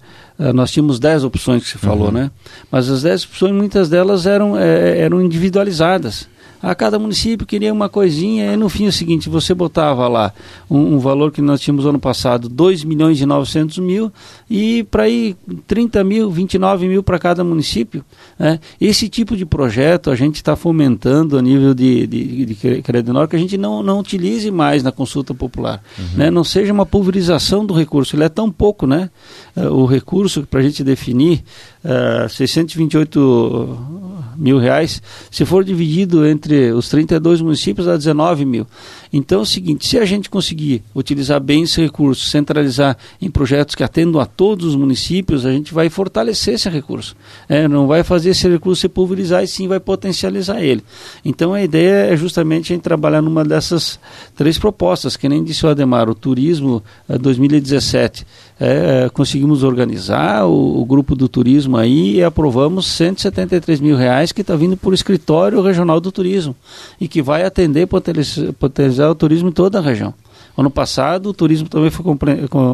nós 0.53 0.71
tínhamos 0.71 0.99
10 0.99 1.25
opções 1.25 1.63
que 1.63 1.69
se 1.69 1.77
falou, 1.77 2.07
uhum. 2.07 2.13
né? 2.13 2.31
Mas 2.71 2.89
as 2.89 3.01
10 3.03 3.25
opções, 3.25 3.51
muitas 3.51 3.89
delas 3.89 4.25
eram, 4.25 4.57
é, 4.57 4.99
eram 4.99 5.21
individualizadas 5.21 6.27
a 6.61 6.75
cada 6.75 6.99
município 6.99 7.47
queria 7.47 7.71
uma 7.71 7.87
coisinha, 7.87 8.53
e 8.53 8.57
no 8.57 8.67
fim 8.67 8.85
é 8.85 8.89
o 8.89 8.91
seguinte, 8.91 9.29
você 9.29 9.53
botava 9.53 10.07
lá 10.07 10.33
um, 10.69 10.95
um 10.95 10.99
valor 10.99 11.31
que 11.31 11.41
nós 11.41 11.61
tínhamos 11.61 11.85
ano 11.85 11.99
passado, 11.99 12.49
2 12.49 12.83
milhões 12.83 13.19
e 13.21 13.25
900 13.25 13.77
mil, 13.79 14.11
e 14.49 14.83
para 14.83 15.07
ir 15.07 15.37
30 15.67 16.03
mil, 16.03 16.29
29 16.29 16.87
mil 16.87 17.01
para 17.01 17.17
cada 17.17 17.43
município. 17.43 18.03
Né? 18.37 18.59
Esse 18.79 19.07
tipo 19.07 19.37
de 19.37 19.45
projeto 19.45 20.11
a 20.11 20.15
gente 20.15 20.35
está 20.35 20.55
fomentando 20.55 21.37
a 21.37 21.41
nível 21.41 21.73
de, 21.73 22.05
de, 22.05 22.45
de 22.45 22.55
que 22.55 22.83
a 23.31 23.37
gente 23.37 23.57
não, 23.57 23.81
não 23.81 23.99
utilize 23.99 24.51
mais 24.51 24.83
na 24.83 24.91
consulta 24.91 25.33
popular. 25.33 25.81
Uhum. 25.97 26.05
Né? 26.17 26.31
Não 26.31 26.43
seja 26.43 26.73
uma 26.73 26.85
pulverização 26.85 27.65
do 27.65 27.73
recurso, 27.73 28.15
ele 28.15 28.23
é 28.23 28.29
tão 28.29 28.51
pouco, 28.51 28.85
né? 28.85 29.09
O 29.55 29.85
recurso 29.85 30.28
para 30.37 30.59
a 30.59 30.63
gente 30.63 30.83
definir, 30.83 31.43
uh, 31.83 32.25
eh, 32.25 32.27
628 32.29 34.19
mil 34.39 34.57
reais, 34.57 35.01
se 35.29 35.45
for 35.45 35.63
dividido 35.63 36.25
entre 36.25 36.71
os 36.71 36.87
32 36.89 37.41
municípios, 37.41 37.87
dá 37.87 37.97
19 37.97 38.45
mil. 38.45 38.65
Então 39.11 39.39
é 39.39 39.41
o 39.41 39.45
seguinte, 39.45 39.87
se 39.87 39.97
a 39.97 40.05
gente 40.05 40.29
conseguir 40.29 40.83
utilizar 40.95 41.41
bem 41.41 41.63
esse 41.63 41.81
recurso, 41.81 42.29
centralizar 42.29 42.97
em 43.21 43.29
projetos 43.29 43.75
que 43.75 43.83
atendam 43.83 44.21
a 44.21 44.25
todos 44.25 44.65
os 44.67 44.75
municípios, 44.75 45.45
a 45.45 45.51
gente 45.51 45.73
vai 45.73 45.89
fortalecer 45.89 46.53
esse 46.53 46.69
recurso. 46.69 47.15
É, 47.47 47.67
não 47.67 47.87
vai 47.87 48.03
fazer 48.03 48.29
esse 48.29 48.47
recurso 48.47 48.81
se 48.81 48.89
pulverizar 48.89 49.43
e 49.43 49.47
sim 49.47 49.67
vai 49.67 49.79
potencializar 49.79 50.61
ele. 50.61 50.83
Então 51.25 51.53
a 51.53 51.61
ideia 51.61 52.13
é 52.13 52.15
justamente 52.15 52.71
a 52.71 52.75
gente 52.75 52.83
trabalhar 52.83 53.21
numa 53.21 53.43
dessas 53.43 53.99
três 54.35 54.57
propostas, 54.57 55.17
que 55.17 55.27
nem 55.27 55.43
disse 55.43 55.65
o 55.65 55.69
Ademar, 55.69 56.09
o 56.09 56.15
Turismo 56.15 56.83
2017. 57.07 58.25
É, 58.59 59.05
é, 59.05 59.09
conseguimos 59.09 59.63
organizar 59.63 60.45
o, 60.45 60.81
o, 60.81 60.85
grupo 60.85 61.15
do 61.15 61.29
turismo 61.29 61.77
aí 61.77 62.17
e 62.17 62.23
aprovamos 62.23 62.87
173 62.87 63.79
mil 63.79 63.95
reais 63.95 64.33
que 64.33 64.41
está 64.41 64.53
vindo 64.53 64.75
por 64.75 64.93
escritório 64.93 65.61
regional 65.61 66.01
do 66.01 66.11
turismo 66.11 66.53
e 66.99 67.07
que 67.07 67.21
vai 67.21 67.45
atender 67.45 67.87
potencializar 67.87 69.09
o 69.09 69.15
turismo 69.15 69.47
em 69.47 69.53
toda 69.53 69.79
a 69.79 69.81
região. 69.81 70.13
Ano 70.57 70.69
passado, 70.69 71.29
o 71.29 71.33
turismo 71.33 71.69
também 71.69 71.89
foi 71.89 72.03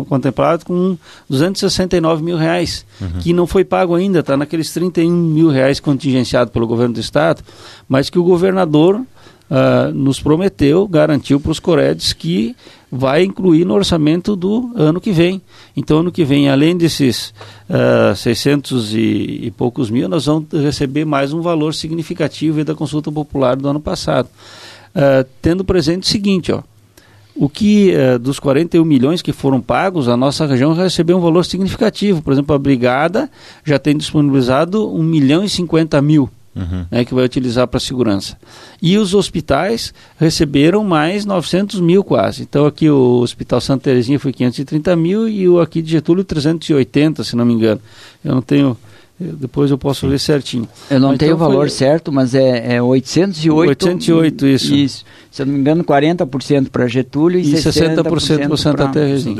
contemplado 0.09 0.65
com 0.65 0.97
269 1.29 2.23
mil 2.23 2.35
reais, 2.35 2.83
uhum. 2.99 3.19
que 3.19 3.31
não 3.31 3.45
foi 3.45 3.63
pago 3.63 3.93
ainda, 3.93 4.21
está 4.21 4.35
naqueles 4.35 4.73
31 4.73 5.11
mil 5.11 5.49
reais 5.49 5.79
contingenciado 5.79 6.49
pelo 6.49 6.65
governo 6.65 6.95
do 6.95 6.99
estado, 6.99 7.43
mas 7.87 8.09
que 8.09 8.17
o 8.17 8.23
governador 8.23 9.01
uh, 9.49 9.93
nos 9.93 10.19
prometeu, 10.19 10.87
garantiu 10.87 11.39
para 11.39 11.51
os 11.51 11.59
Coredes 11.59 12.13
que 12.13 12.55
vai 12.91 13.23
incluir 13.23 13.65
no 13.65 13.73
orçamento 13.73 14.35
do 14.35 14.71
ano 14.75 15.01
que 15.01 15.11
vem. 15.11 15.41
Então, 15.75 15.99
ano 15.99 16.11
que 16.11 16.23
vem, 16.23 16.49
além 16.49 16.77
desses 16.77 17.29
uh, 17.69 18.11
ah, 18.11 18.15
600 18.15 18.93
e, 18.93 18.97
e, 19.43 19.51
poucos 19.51 19.89
mil, 19.89 20.07
nós 20.07 20.25
vamos 20.25 20.47
receber 20.51 21.03
mais 21.03 21.33
um 21.33 21.41
valor 21.41 21.73
significativo 21.73 22.63
da 22.63 22.73
consulta 22.73 23.11
popular 23.11 23.55
do 23.55 23.67
ano 23.67 23.79
passado. 23.79 24.29
Uh, 24.95 25.27
tendo 25.41 25.65
presente 25.65 26.03
o 26.03 26.05
seguinte, 26.05 26.53
ó, 26.53 26.63
o 27.35 27.49
que 27.49 27.93
uh, 27.93 28.17
dos 28.17 28.39
41 28.39 28.85
milhões 28.85 29.21
que 29.21 29.33
foram 29.33 29.59
pagos, 29.59 30.07
a 30.07 30.15
nossa 30.15 30.45
região 30.45 30.73
recebeu 30.73 31.17
um 31.17 31.21
valor 31.21 31.43
significativo. 31.43 32.21
Por 32.21 32.31
exemplo, 32.31 32.55
a 32.55 32.59
Brigada 32.59 33.29
já 33.65 33.77
tem 33.77 33.97
disponibilizado 33.97 34.89
1 34.95 35.03
milhão 35.03 35.43
e 35.43 35.49
50 35.49 36.01
mil 36.01 36.29
uhum. 36.55 36.85
né, 36.89 37.03
que 37.03 37.13
vai 37.13 37.25
utilizar 37.25 37.67
para 37.67 37.79
segurança. 37.79 38.37
E 38.81 38.97
os 38.97 39.13
hospitais 39.13 39.93
receberam 40.17 40.83
mais 40.83 41.25
900 41.25 41.79
mil 41.79 42.03
quase. 42.03 42.43
Então 42.43 42.65
aqui 42.65 42.89
o 42.89 43.19
Hospital 43.19 43.59
Santa 43.59 43.83
Terezinha 43.83 44.19
foi 44.19 44.31
530 44.31 44.95
mil 44.95 45.27
e 45.27 45.47
o 45.47 45.59
aqui 45.59 45.81
de 45.81 45.91
Getúlio 45.91 46.23
380, 46.23 47.23
se 47.23 47.35
não 47.35 47.45
me 47.45 47.53
engano. 47.53 47.81
Eu 48.23 48.33
não 48.33 48.41
tenho 48.41 48.77
depois 49.17 49.71
eu 49.71 49.77
posso 49.77 50.09
ver 50.09 50.19
certinho. 50.19 50.67
Eu 50.89 50.99
não 50.99 51.09
mas 51.09 51.19
tenho 51.19 51.33
então 51.33 51.45
o 51.45 51.49
valor 51.49 51.67
foi... 51.67 51.69
certo, 51.69 52.11
mas 52.11 52.35
é, 52.35 52.75
é 52.75 52.81
808. 52.81 53.69
808, 53.69 54.47
isso. 54.47 54.75
Isso. 54.75 55.05
Se 55.31 55.41
eu 55.41 55.45
não 55.45 55.53
me 55.53 55.59
engano, 55.59 55.83
40% 55.83 56.69
para 56.69 56.87
Getúlio 56.87 57.39
e, 57.39 57.43
e 57.43 57.53
60%, 57.53 57.61
60 57.61 58.03
para 58.03 58.57
Santa 58.57 58.87
Terezinha. 58.89 59.35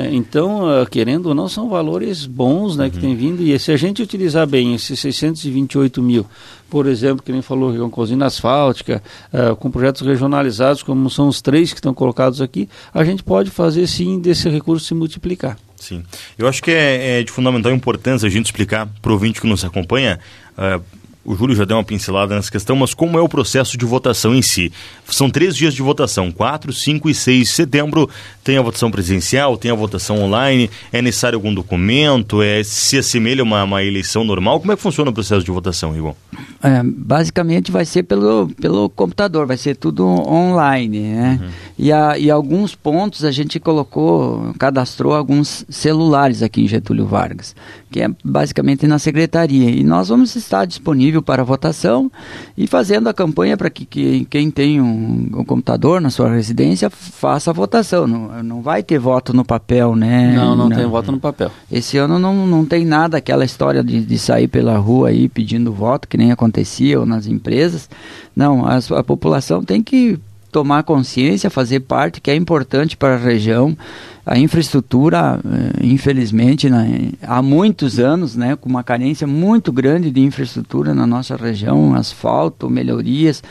É, 0.00 0.14
então, 0.14 0.68
ah, 0.68 0.86
querendo 0.86 1.26
ou 1.26 1.34
não, 1.34 1.48
são 1.48 1.68
valores 1.68 2.26
bons 2.26 2.76
né, 2.76 2.84
uhum. 2.84 2.90
que 2.90 2.98
tem 2.98 3.14
vindo. 3.14 3.42
E 3.42 3.56
se 3.58 3.70
a 3.70 3.76
gente 3.76 4.02
utilizar 4.02 4.46
bem 4.46 4.74
esses 4.74 4.98
628 4.98 6.02
mil, 6.02 6.26
por 6.74 6.88
exemplo, 6.88 7.22
que 7.22 7.30
nem 7.30 7.40
falou, 7.40 7.72
com 7.72 7.88
cozina 7.88 8.26
asfáltica, 8.26 9.00
uh, 9.32 9.54
com 9.54 9.70
projetos 9.70 10.04
regionalizados, 10.04 10.82
como 10.82 11.08
são 11.08 11.28
os 11.28 11.40
três 11.40 11.72
que 11.72 11.78
estão 11.78 11.94
colocados 11.94 12.40
aqui, 12.40 12.68
a 12.92 13.04
gente 13.04 13.22
pode 13.22 13.48
fazer 13.48 13.86
sim 13.86 14.18
desse 14.18 14.48
recurso 14.48 14.84
se 14.84 14.92
multiplicar. 14.92 15.56
Sim. 15.76 16.02
Eu 16.36 16.48
acho 16.48 16.60
que 16.60 16.72
é, 16.72 17.20
é 17.20 17.22
de 17.22 17.30
fundamental 17.30 17.70
importância 17.70 18.26
a 18.26 18.28
gente 18.28 18.46
explicar 18.46 18.88
para 19.00 19.10
o 19.12 19.12
ouvinte 19.12 19.40
que 19.40 19.46
nos 19.46 19.64
acompanha. 19.64 20.18
Uh, 20.58 20.82
o 21.24 21.34
Júlio 21.34 21.56
já 21.56 21.64
deu 21.64 21.76
uma 21.76 21.84
pincelada 21.84 22.34
nessa 22.34 22.50
questão, 22.50 22.76
mas 22.76 22.92
como 22.92 23.18
é 23.18 23.22
o 23.22 23.28
processo 23.28 23.78
de 23.78 23.84
votação 23.84 24.34
em 24.34 24.42
si? 24.42 24.72
São 25.06 25.30
três 25.30 25.56
dias 25.56 25.74
de 25.74 25.82
votação, 25.82 26.30
4, 26.30 26.72
5 26.72 27.08
e 27.08 27.14
6 27.14 27.48
de 27.48 27.54
setembro. 27.54 28.10
Tem 28.42 28.58
a 28.58 28.62
votação 28.62 28.90
presencial, 28.90 29.56
tem 29.56 29.70
a 29.70 29.74
votação 29.74 30.22
online. 30.22 30.70
É 30.92 31.00
necessário 31.00 31.36
algum 31.36 31.54
documento? 31.54 32.42
É, 32.42 32.62
se 32.62 32.98
assemelha 32.98 33.42
a 33.42 33.44
uma, 33.44 33.64
uma 33.64 33.82
eleição 33.82 34.22
normal? 34.24 34.60
Como 34.60 34.72
é 34.72 34.76
que 34.76 34.82
funciona 34.82 35.10
o 35.10 35.14
processo 35.14 35.44
de 35.44 35.50
votação, 35.50 35.96
Igor? 35.96 36.14
É, 36.62 36.82
basicamente 36.82 37.70
vai 37.70 37.84
ser 37.84 38.02
pelo, 38.02 38.48
pelo 38.60 38.88
computador, 38.90 39.46
vai 39.46 39.56
ser 39.56 39.76
tudo 39.76 40.06
online, 40.06 41.00
né? 41.00 41.40
Uhum. 41.40 41.50
E, 41.78 41.92
a, 41.92 42.18
e 42.18 42.30
alguns 42.30 42.74
pontos 42.74 43.24
a 43.24 43.30
gente 43.30 43.58
colocou, 43.58 44.54
cadastrou 44.58 45.14
alguns 45.14 45.64
celulares 45.68 46.42
aqui 46.42 46.62
em 46.62 46.68
Getúlio 46.68 47.06
Vargas, 47.06 47.54
que 47.94 48.00
é 48.00 48.10
basicamente 48.24 48.88
na 48.88 48.98
secretaria. 48.98 49.70
E 49.70 49.84
nós 49.84 50.08
vamos 50.08 50.34
estar 50.34 50.64
disponível 50.64 51.22
para 51.22 51.44
votação 51.44 52.10
e 52.58 52.66
fazendo 52.66 53.08
a 53.08 53.14
campanha 53.14 53.56
para 53.56 53.70
que, 53.70 53.86
que, 53.86 54.24
quem 54.24 54.50
tem 54.50 54.80
um, 54.80 55.30
um, 55.32 55.44
computador 55.44 56.00
na 56.00 56.10
sua 56.10 56.28
residência 56.28 56.90
faça 56.90 57.52
a 57.52 57.54
votação. 57.54 58.04
Não, 58.08 58.42
não 58.42 58.62
vai 58.62 58.82
ter 58.82 58.98
voto 58.98 59.32
no 59.32 59.44
papel, 59.44 59.94
né? 59.94 60.32
Não, 60.34 60.56
não, 60.56 60.68
não. 60.68 60.76
tem 60.76 60.84
voto 60.84 61.12
no 61.12 61.20
papel. 61.20 61.52
Esse 61.70 61.96
ano 61.96 62.18
não, 62.18 62.44
não 62.48 62.64
tem 62.64 62.84
nada, 62.84 63.18
aquela 63.18 63.44
história 63.44 63.84
de, 63.84 64.04
de 64.04 64.18
sair 64.18 64.48
pela 64.48 64.76
rua 64.76 65.10
aí 65.10 65.28
pedindo 65.28 65.72
voto, 65.72 66.08
que 66.08 66.16
nem 66.16 66.32
acontecia 66.32 66.98
ou 66.98 67.06
nas 67.06 67.28
empresas. 67.28 67.88
Não, 68.34 68.66
a, 68.66 68.78
a 68.98 69.04
população 69.04 69.62
tem 69.62 69.80
que 69.80 70.18
tomar 70.54 70.84
consciência, 70.84 71.50
fazer 71.50 71.80
parte, 71.80 72.20
que 72.20 72.30
é 72.30 72.36
importante 72.36 72.96
para 72.96 73.16
a 73.16 73.18
região. 73.18 73.76
A 74.24 74.38
infraestrutura, 74.38 75.40
eh, 75.44 75.84
infelizmente, 75.84 76.70
né, 76.70 77.10
há 77.20 77.42
muitos 77.42 77.98
anos, 77.98 78.36
né, 78.36 78.54
com 78.54 78.68
uma 78.68 78.84
carência 78.84 79.26
muito 79.26 79.72
grande 79.72 80.12
de 80.12 80.20
infraestrutura 80.20 80.94
na 80.94 81.08
nossa 81.08 81.34
região, 81.34 81.92
asfalto, 81.96 82.70
melhorias, 82.70 83.42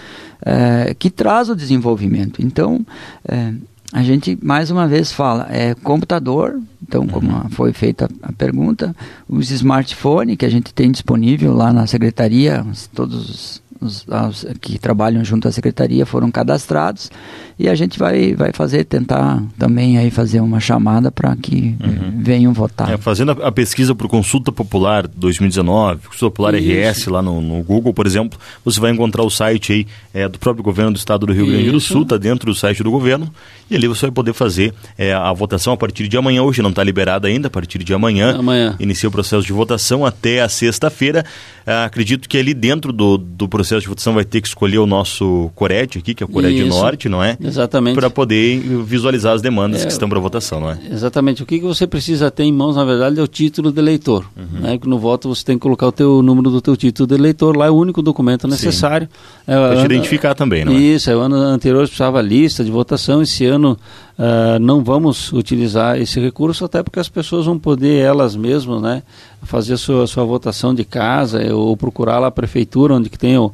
é, 0.45 0.95
que 0.97 1.09
traz 1.09 1.49
o 1.49 1.55
desenvolvimento. 1.57 2.41
Então, 2.41 2.85
é, 3.27 3.51
a 3.91 4.01
gente 4.01 4.37
mais 4.41 4.71
uma 4.71 4.87
vez 4.87 5.11
fala, 5.11 5.45
é 5.51 5.75
computador, 5.75 6.57
então 6.81 7.05
como 7.05 7.31
uhum. 7.31 7.49
foi 7.49 7.73
feita 7.73 8.09
a 8.23 8.31
pergunta, 8.31 8.95
os 9.27 9.51
smartphones 9.51 10.37
que 10.37 10.45
a 10.45 10.49
gente 10.49 10.73
tem 10.73 10.89
disponível 10.89 11.53
lá 11.53 11.73
na 11.73 11.85
secretaria, 11.85 12.65
todos 12.93 13.29
os 13.29 13.62
os, 13.83 14.05
os, 14.07 14.45
que 14.59 14.77
trabalham 14.79 15.23
junto 15.23 15.47
à 15.47 15.51
secretaria 15.51 16.05
foram 16.05 16.31
cadastrados 16.31 17.11
e 17.57 17.69
a 17.69 17.75
gente 17.75 17.99
vai, 17.99 18.33
vai 18.33 18.51
fazer, 18.51 18.83
tentar 18.83 19.43
também 19.57 19.97
aí 19.97 20.09
fazer 20.09 20.39
uma 20.39 20.59
chamada 20.59 21.11
para 21.11 21.35
que 21.35 21.75
uhum. 21.79 22.13
venham 22.17 22.53
votar. 22.53 22.91
É, 22.91 22.97
fazendo 22.97 23.31
a, 23.31 23.47
a 23.47 23.51
pesquisa 23.51 23.93
por 23.93 24.07
Consulta 24.07 24.51
Popular 24.51 25.07
2019, 25.07 26.07
Consulta 26.07 26.31
Popular 26.31 26.55
Isso. 26.55 27.03
RS 27.03 27.07
lá 27.07 27.21
no, 27.21 27.41
no, 27.41 27.61
Google, 27.63 27.93
por 27.93 28.07
exemplo, 28.07 28.39
você 28.65 28.79
vai 28.79 28.91
encontrar 28.91 29.23
o 29.23 29.29
site 29.29 29.73
aí 29.73 29.87
é, 30.13 30.27
do 30.27 30.39
próprio 30.39 30.63
governo 30.63 30.91
do 30.91 30.97
estado 30.97 31.25
do 31.25 31.33
Rio 31.33 31.45
Grande 31.45 31.71
do 31.71 31.79
Sul, 31.79 32.03
está 32.03 32.17
dentro 32.17 32.51
do 32.51 32.57
site 32.57 32.81
do 32.81 32.89
governo, 32.89 33.31
e 33.69 33.75
ali 33.75 33.87
você 33.87 34.07
vai 34.07 34.11
poder 34.11 34.33
fazer 34.33 34.73
é, 34.97 35.13
a 35.13 35.31
votação 35.31 35.73
a 35.73 35.77
partir 35.77 36.07
de 36.07 36.17
amanhã, 36.17 36.41
hoje 36.41 36.61
não 36.61 36.69
está 36.69 36.83
liberada 36.83 37.27
ainda, 37.27 37.47
a 37.47 37.51
partir 37.51 37.83
de 37.83 37.93
amanhã, 37.93 38.37
amanhã. 38.37 38.75
inicia 38.79 39.07
o 39.09 39.11
processo 39.11 39.45
de 39.45 39.53
votação 39.53 40.05
até 40.05 40.41
a 40.41 40.49
sexta-feira. 40.49 41.23
Ah, 41.65 41.85
acredito 41.85 42.27
que 42.27 42.37
ali 42.37 42.53
dentro 42.53 42.91
do, 42.91 43.17
do 43.17 43.47
processo 43.47 43.81
de 43.81 43.87
votação 43.87 44.13
vai 44.13 44.25
ter 44.25 44.41
que 44.41 44.47
escolher 44.47 44.79
o 44.79 44.85
nosso 44.85 45.51
Cored 45.55 45.97
aqui, 45.97 46.13
que 46.13 46.23
é 46.23 46.25
o 46.25 46.29
Cored. 46.29 46.63
Norte, 46.65 47.09
não 47.09 47.23
é? 47.23 47.37
Exatamente. 47.41 47.95
Para 47.95 48.09
poder 48.09 48.59
visualizar 48.83 49.33
as 49.33 49.41
demandas 49.41 49.81
é, 49.81 49.85
que 49.85 49.91
estão 49.91 50.09
para 50.09 50.19
votação, 50.19 50.59
não 50.59 50.71
é? 50.71 50.79
Exatamente. 50.89 51.43
O 51.43 51.45
que, 51.45 51.59
que 51.59 51.65
você 51.65 51.87
precisa 51.87 52.29
ter 52.31 52.43
em 52.43 52.51
mãos, 52.51 52.75
na 52.75 52.83
verdade, 52.83 53.19
é 53.19 53.23
o 53.23 53.27
título 53.27 53.71
de 53.71 53.79
eleitor. 53.79 54.25
Uhum. 54.35 54.59
Né? 54.61 54.77
Que 54.77 54.87
no 54.87 54.99
voto 54.99 55.29
você 55.29 55.43
tem 55.43 55.57
que 55.57 55.61
colocar 55.61 55.87
o 55.87 55.91
teu 55.91 56.21
número 56.21 56.49
do 56.49 56.61
teu 56.61 56.75
título 56.75 57.07
de 57.07 57.15
eleitor, 57.15 57.55
lá 57.55 57.67
é 57.67 57.69
o 57.69 57.75
único 57.75 58.01
documento 58.01 58.47
necessário. 58.47 59.07
É, 59.47 59.55
para 59.55 59.77
te 59.77 59.85
identificar 59.85 60.35
também, 60.35 60.65
não 60.65 60.73
é? 60.73 60.75
Isso, 60.75 61.09
é, 61.09 61.15
o 61.15 61.19
ano 61.19 61.35
anterior 61.35 61.83
precisava 61.83 62.21
lista 62.21 62.63
de 62.63 62.71
votação, 62.71 63.21
esse 63.21 63.45
ano 63.45 63.77
uh, 64.17 64.59
não 64.59 64.83
vamos 64.83 65.31
utilizar 65.33 65.97
esse 65.99 66.19
recurso, 66.19 66.65
até 66.65 66.81
porque 66.81 66.99
as 66.99 67.09
pessoas 67.09 67.45
vão 67.45 67.57
poder 67.57 67.99
elas 67.99 68.35
mesmas, 68.35 68.81
né, 68.81 69.03
fazer 69.43 69.73
a 69.73 69.77
sua, 69.77 70.07
sua 70.07 70.23
votação 70.23 70.73
de 70.73 70.83
casa 70.83 71.53
ou 71.53 71.75
procurar 71.75 72.19
lá 72.19 72.27
a 72.27 72.31
prefeitura 72.31 72.95
onde 72.95 73.09
que 73.09 73.17
tem 73.17 73.37
o 73.37 73.51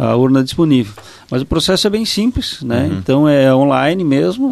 a 0.00 0.16
urna 0.16 0.42
disponível. 0.42 0.94
Mas 1.30 1.42
o 1.42 1.46
processo 1.46 1.86
é 1.86 1.90
bem 1.90 2.04
simples, 2.04 2.62
né? 2.62 2.88
Uhum. 2.90 2.98
Então 2.98 3.28
é 3.28 3.54
online 3.54 4.02
mesmo. 4.02 4.50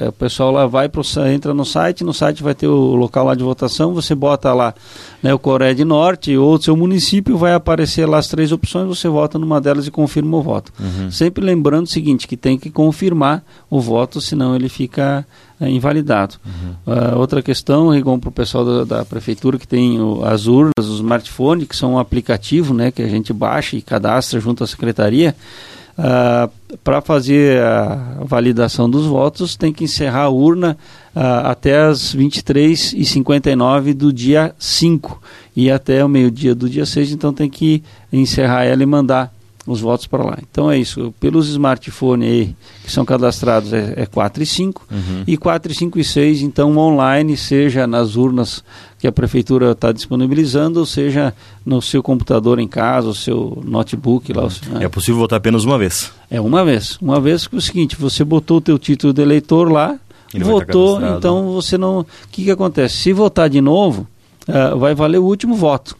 É, 0.00 0.08
o 0.08 0.12
pessoal 0.12 0.52
lá 0.52 0.66
vai 0.66 0.88
pro, 0.88 1.02
entra 1.32 1.54
no 1.54 1.64
site, 1.64 2.04
no 2.04 2.12
site 2.12 2.42
vai 2.42 2.54
ter 2.54 2.68
o 2.68 2.94
local 2.94 3.24
lá 3.24 3.34
de 3.34 3.42
votação. 3.42 3.94
Você 3.94 4.14
bota 4.14 4.52
lá 4.52 4.74
né, 5.22 5.32
o 5.32 5.38
Coreia 5.38 5.74
de 5.74 5.84
Norte 5.84 6.36
ou 6.36 6.54
o 6.54 6.62
seu 6.62 6.76
município, 6.76 7.36
vai 7.36 7.54
aparecer 7.54 8.06
lá 8.06 8.18
as 8.18 8.28
três 8.28 8.52
opções. 8.52 8.86
Você 8.86 9.08
vota 9.08 9.38
numa 9.38 9.60
delas 9.60 9.86
e 9.86 9.90
confirma 9.90 10.36
o 10.36 10.42
voto. 10.42 10.70
Uhum. 10.78 11.10
Sempre 11.10 11.44
lembrando 11.44 11.86
o 11.86 11.90
seguinte, 11.90 12.28
que 12.28 12.36
tem 12.36 12.58
que 12.58 12.70
confirmar 12.70 13.42
o 13.68 13.80
voto, 13.80 14.20
senão 14.20 14.54
ele 14.54 14.68
fica 14.68 15.26
é, 15.60 15.68
invalidado. 15.68 16.36
Uhum. 16.44 16.94
Uh, 16.94 17.18
outra 17.18 17.42
questão, 17.42 17.90
Rigon, 17.90 18.18
para 18.18 18.30
o 18.30 18.32
pessoal 18.32 18.64
da, 18.64 18.84
da, 18.84 19.04
prefeitura 19.04 19.58
que 19.58 19.68
tem 19.68 20.00
o, 20.00 20.24
as 20.24 20.46
urnas, 20.46 20.72
os 20.78 20.96
smartphones, 20.96 21.68
que 21.68 21.76
são 21.76 21.94
um 21.94 21.98
aplicativo, 21.98 22.72
né, 22.72 22.90
que 22.90 23.02
a 23.02 23.08
gente 23.08 23.32
baixa 23.32 23.76
e 23.76 23.82
cadastra 23.82 24.40
junto 24.40 24.64
à 24.64 24.66
secretaria. 24.66 25.36
Uh, 25.98 26.50
para 26.82 27.02
fazer 27.02 27.62
a 27.62 28.20
validação 28.24 28.88
dos 28.88 29.04
votos, 29.04 29.54
tem 29.54 29.70
que 29.70 29.84
encerrar 29.84 30.22
a 30.22 30.28
urna 30.30 30.78
uh, 31.14 31.20
até 31.44 31.78
as 31.78 32.16
23h59 32.16 33.92
do 33.92 34.10
dia 34.10 34.54
5 34.58 35.20
e 35.54 35.70
até 35.70 36.02
o 36.02 36.08
meio-dia 36.08 36.54
do 36.54 36.70
dia 36.70 36.86
6, 36.86 37.12
então 37.12 37.34
tem 37.34 37.50
que 37.50 37.82
encerrar 38.10 38.64
ela 38.64 38.82
e 38.82 38.86
mandar 38.86 39.30
os 39.66 39.80
votos 39.80 40.06
para 40.06 40.24
lá. 40.24 40.38
Então 40.50 40.70
é 40.70 40.78
isso. 40.78 41.14
Pelos 41.20 41.48
smartphones 41.48 42.28
aí, 42.28 42.56
que 42.84 42.90
são 42.90 43.04
cadastrados 43.04 43.72
é, 43.72 43.94
é 43.96 44.06
4 44.06 44.42
e 44.42 44.46
5, 44.46 44.86
uhum. 44.90 45.24
e 45.26 45.36
4 45.36 45.72
e 45.72 45.74
5 45.74 45.98
e 45.98 46.04
6, 46.04 46.42
então 46.42 46.76
online, 46.76 47.36
seja 47.36 47.86
nas 47.86 48.16
urnas 48.16 48.64
que 48.98 49.06
a 49.06 49.12
prefeitura 49.12 49.72
está 49.72 49.92
disponibilizando, 49.92 50.80
ou 50.80 50.86
seja 50.86 51.34
no 51.64 51.80
seu 51.80 52.02
computador 52.02 52.58
em 52.58 52.68
casa, 52.68 53.08
o 53.08 53.14
seu 53.14 53.62
notebook 53.64 54.32
lá. 54.32 54.48
Né? 54.68 54.84
É 54.84 54.88
possível 54.88 55.20
votar 55.20 55.38
apenas 55.38 55.64
uma 55.64 55.78
vez? 55.78 56.12
É 56.30 56.40
uma 56.40 56.64
vez. 56.64 56.98
Uma 57.00 57.20
vez 57.20 57.46
que 57.46 57.54
é 57.54 57.58
o 57.58 57.62
seguinte, 57.62 57.96
você 57.96 58.24
botou 58.24 58.58
o 58.58 58.60
teu 58.60 58.78
título 58.78 59.12
de 59.12 59.22
eleitor 59.22 59.70
lá, 59.70 59.98
Ele 60.34 60.44
votou, 60.44 61.00
então 61.16 61.52
você 61.52 61.76
não... 61.78 62.00
O 62.00 62.06
que, 62.30 62.44
que 62.44 62.50
acontece? 62.50 62.96
Se 62.96 63.12
votar 63.12 63.48
de 63.48 63.60
novo, 63.60 64.06
uh, 64.48 64.78
vai 64.78 64.94
valer 64.94 65.18
o 65.18 65.24
último 65.24 65.54
voto. 65.54 65.96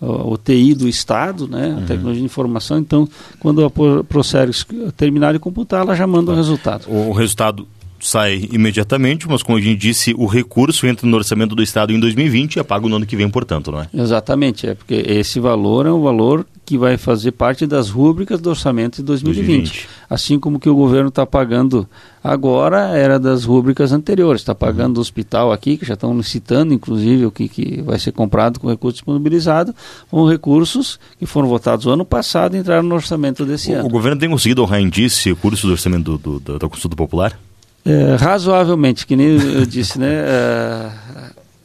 o 0.00 0.38
TI 0.38 0.74
do 0.74 0.86
Estado, 0.86 1.48
né? 1.48 1.68
Uhum. 1.68 1.78
A 1.78 1.86
tecnologia 1.86 2.20
de 2.20 2.24
informação. 2.24 2.78
Então, 2.78 3.08
quando 3.40 3.64
a 3.64 3.70
Procergs 4.04 4.64
terminar 4.96 5.32
de 5.32 5.40
computar, 5.40 5.82
ela 5.82 5.96
já 5.96 6.06
manda 6.06 6.26
tá. 6.26 6.32
o 6.32 6.36
resultado. 6.36 6.88
O 6.88 7.12
resultado 7.12 7.66
sai 8.00 8.48
imediatamente, 8.52 9.28
mas 9.28 9.42
como 9.42 9.58
a 9.58 9.60
gente 9.60 9.78
disse, 9.78 10.14
o 10.16 10.26
recurso 10.26 10.86
entra 10.86 11.06
no 11.06 11.16
orçamento 11.16 11.54
do 11.54 11.62
Estado 11.62 11.92
em 11.92 12.00
2020 12.00 12.56
e 12.56 12.58
é 12.60 12.62
pago 12.62 12.88
no 12.88 12.96
ano 12.96 13.06
que 13.06 13.16
vem, 13.16 13.28
portanto, 13.28 13.70
não 13.70 13.80
é? 13.80 13.88
Exatamente, 13.92 14.66
é 14.66 14.74
porque 14.74 14.94
esse 14.94 15.40
valor 15.40 15.86
é 15.86 15.92
um 15.92 16.02
valor 16.02 16.46
que 16.68 16.76
vai 16.76 16.98
fazer 16.98 17.32
parte 17.32 17.66
das 17.66 17.88
rúbricas 17.88 18.42
do 18.42 18.50
orçamento 18.50 18.96
de 18.96 19.02
2020. 19.04 19.46
2020. 19.46 19.88
Assim 20.10 20.38
como 20.38 20.60
que 20.60 20.68
o 20.68 20.74
governo 20.74 21.08
está 21.08 21.24
pagando 21.24 21.88
agora, 22.22 22.88
era 22.88 23.18
das 23.18 23.44
rúbricas 23.44 23.90
anteriores. 23.90 24.42
Está 24.42 24.54
pagando 24.54 24.96
uhum. 24.96 24.98
o 24.98 25.00
hospital 25.00 25.50
aqui, 25.50 25.78
que 25.78 25.86
já 25.86 25.94
estão 25.94 26.14
licitando, 26.14 26.74
inclusive, 26.74 27.24
o 27.24 27.30
que, 27.30 27.48
que 27.48 27.80
vai 27.80 27.98
ser 27.98 28.12
comprado 28.12 28.60
com 28.60 28.68
recurso 28.68 28.96
disponibilizado, 28.96 29.74
com 30.10 30.28
recursos 30.28 31.00
que 31.18 31.24
foram 31.24 31.48
votados 31.48 31.86
no 31.86 31.92
ano 31.92 32.04
passado 32.04 32.54
e 32.54 32.58
entraram 32.58 32.82
no 32.82 32.94
orçamento 32.94 33.46
desse 33.46 33.72
o, 33.72 33.76
ano. 33.76 33.86
O 33.86 33.90
governo 33.90 34.20
tem 34.20 34.28
conseguido 34.28 34.62
honrar 34.62 34.82
esse 34.98 35.34
curso 35.36 35.66
do 35.66 35.72
orçamento 35.72 36.18
do, 36.18 36.38
do, 36.38 36.58
da 36.58 36.68
consulta 36.68 36.94
popular? 36.94 37.47
É, 37.84 38.16
razoavelmente, 38.16 39.06
que 39.06 39.16
nem 39.16 39.28
eu 39.28 39.64
disse, 39.64 39.98
né? 39.98 40.10
É, 40.10 40.90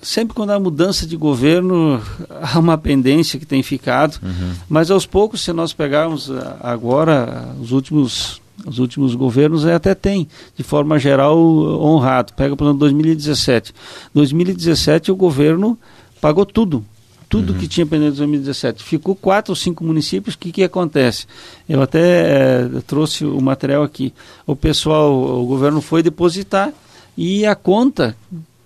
sempre 0.01 0.33
quando 0.33 0.51
há 0.51 0.59
mudança 0.59 1.05
de 1.05 1.17
governo, 1.17 2.01
há 2.41 2.59
uma 2.59 2.77
pendência 2.77 3.39
que 3.39 3.45
tem 3.45 3.61
ficado, 3.63 4.19
uhum. 4.23 4.53
mas 4.69 4.91
aos 4.91 5.05
poucos, 5.05 5.41
se 5.41 5.51
nós 5.51 5.73
pegarmos 5.73 6.31
agora 6.61 7.49
os 7.59 7.71
últimos 7.71 8.41
os 8.65 8.79
últimos 8.79 9.13
governos 9.13 9.65
até 9.65 9.93
tem, 9.93 10.27
de 10.55 10.63
forma 10.63 10.97
geral, 10.97 11.37
honrado. 11.37 12.31
Pega, 12.33 12.55
por 12.55 12.63
exemplo, 12.63 12.79
2017. 12.79 13.73
2017 14.13 15.11
o 15.11 15.15
governo 15.17 15.77
pagou 16.21 16.45
tudo 16.45 16.85
tudo 17.33 17.51
uhum. 17.51 17.57
que 17.57 17.67
tinha 17.67 17.83
pendente 17.83 18.13
em 18.13 18.17
2017. 18.17 18.83
Ficou 18.83 19.15
quatro 19.15 19.53
ou 19.53 19.55
cinco 19.55 19.83
municípios, 19.83 20.35
o 20.35 20.37
que, 20.37 20.51
que 20.51 20.63
acontece? 20.63 21.25
Eu 21.67 21.81
até 21.81 21.99
é, 21.99 22.69
trouxe 22.85 23.25
o 23.25 23.41
material 23.41 23.81
aqui. 23.81 24.13
O 24.45 24.55
pessoal, 24.55 25.11
o 25.11 25.43
governo 25.43 25.81
foi 25.81 26.03
depositar 26.03 26.71
e 27.17 27.43
a 27.43 27.55
conta 27.55 28.15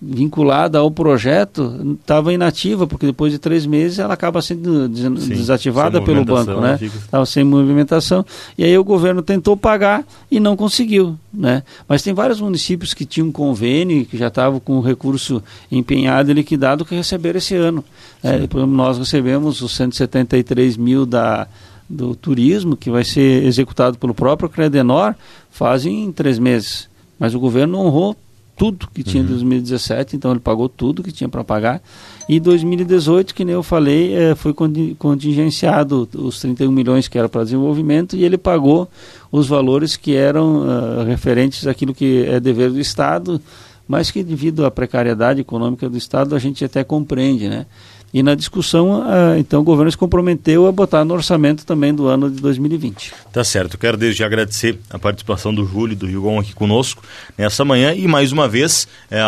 vinculada 0.00 0.78
ao 0.78 0.90
projeto 0.90 1.96
estava 2.00 2.32
inativa, 2.32 2.86
porque 2.86 3.06
depois 3.06 3.32
de 3.32 3.38
três 3.38 3.66
meses 3.66 3.98
ela 3.98 4.14
acaba 4.14 4.40
sendo 4.40 4.86
Sim, 4.94 5.28
desativada 5.28 6.00
pelo 6.00 6.24
banco, 6.24 6.60
né? 6.60 6.78
Estava 6.80 7.26
sem 7.26 7.42
movimentação. 7.42 8.24
E 8.56 8.62
aí 8.62 8.78
o 8.78 8.84
governo 8.84 9.22
tentou 9.22 9.56
pagar 9.56 10.04
e 10.30 10.38
não 10.38 10.56
conseguiu, 10.56 11.18
né? 11.34 11.64
Mas 11.88 12.02
tem 12.02 12.14
vários 12.14 12.40
municípios 12.40 12.94
que 12.94 13.04
tinham 13.04 13.32
convênio, 13.32 14.06
que 14.06 14.16
já 14.16 14.28
estavam 14.28 14.60
com 14.60 14.78
o 14.78 14.80
recurso 14.80 15.42
empenhado 15.70 16.30
e 16.30 16.34
liquidado, 16.34 16.84
que 16.84 16.94
receberam 16.94 17.38
esse 17.38 17.56
ano. 17.56 17.84
É, 18.22 18.38
nós 18.66 18.98
recebemos 18.98 19.60
os 19.62 19.74
173 19.74 20.76
mil 20.76 21.04
da 21.04 21.48
do 21.90 22.14
turismo, 22.14 22.76
que 22.76 22.90
vai 22.90 23.02
ser 23.02 23.44
executado 23.44 23.96
pelo 23.96 24.12
próprio 24.12 24.48
Credenor, 24.48 25.14
fazem 25.50 26.12
três 26.12 26.38
meses. 26.38 26.86
Mas 27.18 27.34
o 27.34 27.40
governo 27.40 27.78
honrou 27.78 28.14
tudo 28.58 28.88
que 28.92 29.04
tinha 29.04 29.22
em 29.22 29.26
2017, 29.26 30.12
uhum. 30.12 30.16
então 30.16 30.30
ele 30.32 30.40
pagou 30.40 30.68
tudo 30.68 31.02
que 31.02 31.12
tinha 31.12 31.28
para 31.28 31.44
pagar. 31.44 31.80
E 32.28 32.40
2018, 32.40 33.34
que 33.34 33.44
nem 33.44 33.54
eu 33.54 33.62
falei, 33.62 34.14
é, 34.14 34.34
foi 34.34 34.52
contingenciado 34.52 36.08
os 36.14 36.40
31 36.40 36.70
milhões 36.70 37.08
que 37.08 37.16
era 37.16 37.28
para 37.28 37.44
desenvolvimento 37.44 38.16
e 38.16 38.24
ele 38.24 38.36
pagou 38.36 38.88
os 39.30 39.46
valores 39.46 39.96
que 39.96 40.14
eram 40.14 40.66
uh, 40.66 41.04
referentes 41.04 41.66
àquilo 41.66 41.94
que 41.94 42.24
é 42.26 42.40
dever 42.40 42.70
do 42.70 42.80
Estado, 42.80 43.40
mas 43.86 44.10
que 44.10 44.22
devido 44.22 44.66
à 44.66 44.70
precariedade 44.70 45.40
econômica 45.40 45.88
do 45.88 45.96
Estado 45.96 46.34
a 46.34 46.38
gente 46.38 46.64
até 46.64 46.82
compreende, 46.82 47.48
né? 47.48 47.64
E 48.12 48.22
na 48.22 48.34
discussão, 48.34 49.04
então, 49.38 49.60
o 49.60 49.64
governo 49.64 49.90
se 49.90 49.98
comprometeu 49.98 50.66
a 50.66 50.72
botar 50.72 51.04
no 51.04 51.12
orçamento 51.12 51.66
também 51.66 51.94
do 51.94 52.06
ano 52.06 52.30
de 52.30 52.40
2020. 52.40 53.12
Tá 53.30 53.44
certo. 53.44 53.76
Quero 53.76 53.98
desde 53.98 54.20
já 54.20 54.26
agradecer 54.26 54.78
a 54.88 54.98
participação 54.98 55.54
do 55.54 55.66
Júlio 55.66 55.92
e 55.92 55.96
do 55.96 56.06
Rigon 56.06 56.38
aqui 56.38 56.54
conosco 56.54 57.02
nessa 57.36 57.64
manhã 57.64 57.94
e 57.94 58.08
mais 58.08 58.32
uma 58.32 58.48
vez 58.48 58.88
é, 59.10 59.20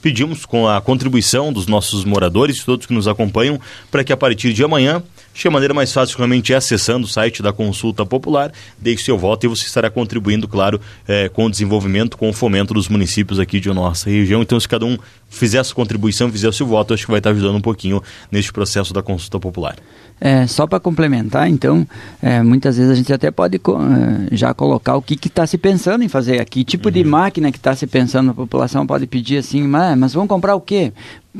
pedimos 0.00 0.46
com 0.46 0.68
a 0.68 0.80
contribuição 0.80 1.52
dos 1.52 1.66
nossos 1.66 2.04
moradores, 2.04 2.64
todos 2.64 2.86
que 2.86 2.92
nos 2.92 3.08
acompanham, 3.08 3.60
para 3.90 4.04
que 4.04 4.12
a 4.12 4.16
partir 4.16 4.52
de 4.52 4.62
amanhã 4.62 5.02
A 5.44 5.50
maneira 5.50 5.74
mais 5.74 5.92
fácil 5.92 6.16
realmente 6.16 6.52
é 6.52 6.56
acessando 6.56 7.06
o 7.06 7.08
site 7.08 7.42
da 7.42 7.52
Consulta 7.52 8.04
Popular, 8.04 8.50
deixe 8.78 9.04
seu 9.04 9.16
voto 9.16 9.44
e 9.44 9.48
você 9.48 9.64
estará 9.64 9.88
contribuindo, 9.88 10.48
claro, 10.48 10.80
é, 11.06 11.28
com 11.28 11.44
o 11.44 11.50
desenvolvimento, 11.50 12.16
com 12.16 12.28
o 12.28 12.32
fomento 12.32 12.74
dos 12.74 12.88
municípios 12.88 13.38
aqui 13.38 13.60
de 13.60 13.68
nossa 13.72 14.10
região. 14.10 14.42
Então, 14.42 14.58
se 14.58 14.68
cada 14.68 14.84
um 14.84 14.98
fizer 15.28 15.58
a 15.58 15.64
sua 15.64 15.76
contribuição, 15.76 16.30
fizer 16.32 16.48
o 16.48 16.52
seu 16.52 16.66
voto, 16.66 16.94
acho 16.94 17.04
que 17.04 17.10
vai 17.10 17.18
estar 17.18 17.30
ajudando 17.30 17.56
um 17.56 17.60
pouquinho 17.60 18.02
neste 18.30 18.52
processo 18.52 18.92
da 18.92 19.02
Consulta 19.02 19.38
Popular. 19.38 19.76
É, 20.18 20.46
só 20.46 20.66
para 20.66 20.80
complementar, 20.80 21.46
então, 21.48 21.86
é, 22.22 22.42
muitas 22.42 22.78
vezes 22.78 22.90
a 22.90 22.94
gente 22.94 23.12
até 23.12 23.30
pode 23.30 23.56
é, 23.56 24.34
já 24.34 24.54
colocar 24.54 24.96
o 24.96 25.02
que 25.02 25.14
está 25.28 25.46
se 25.46 25.58
pensando 25.58 26.02
em 26.02 26.08
fazer 26.08 26.40
aqui, 26.40 26.64
tipo 26.64 26.88
uhum. 26.88 26.94
de 26.94 27.04
máquina 27.04 27.52
que 27.52 27.58
está 27.58 27.76
se 27.76 27.86
pensando, 27.86 28.30
a 28.30 28.34
população 28.34 28.86
pode 28.86 29.06
pedir 29.06 29.36
assim, 29.36 29.62
mas, 29.62 29.96
mas 29.98 30.14
vamos 30.14 30.28
comprar 30.28 30.54
o 30.54 30.60
quê? 30.60 30.92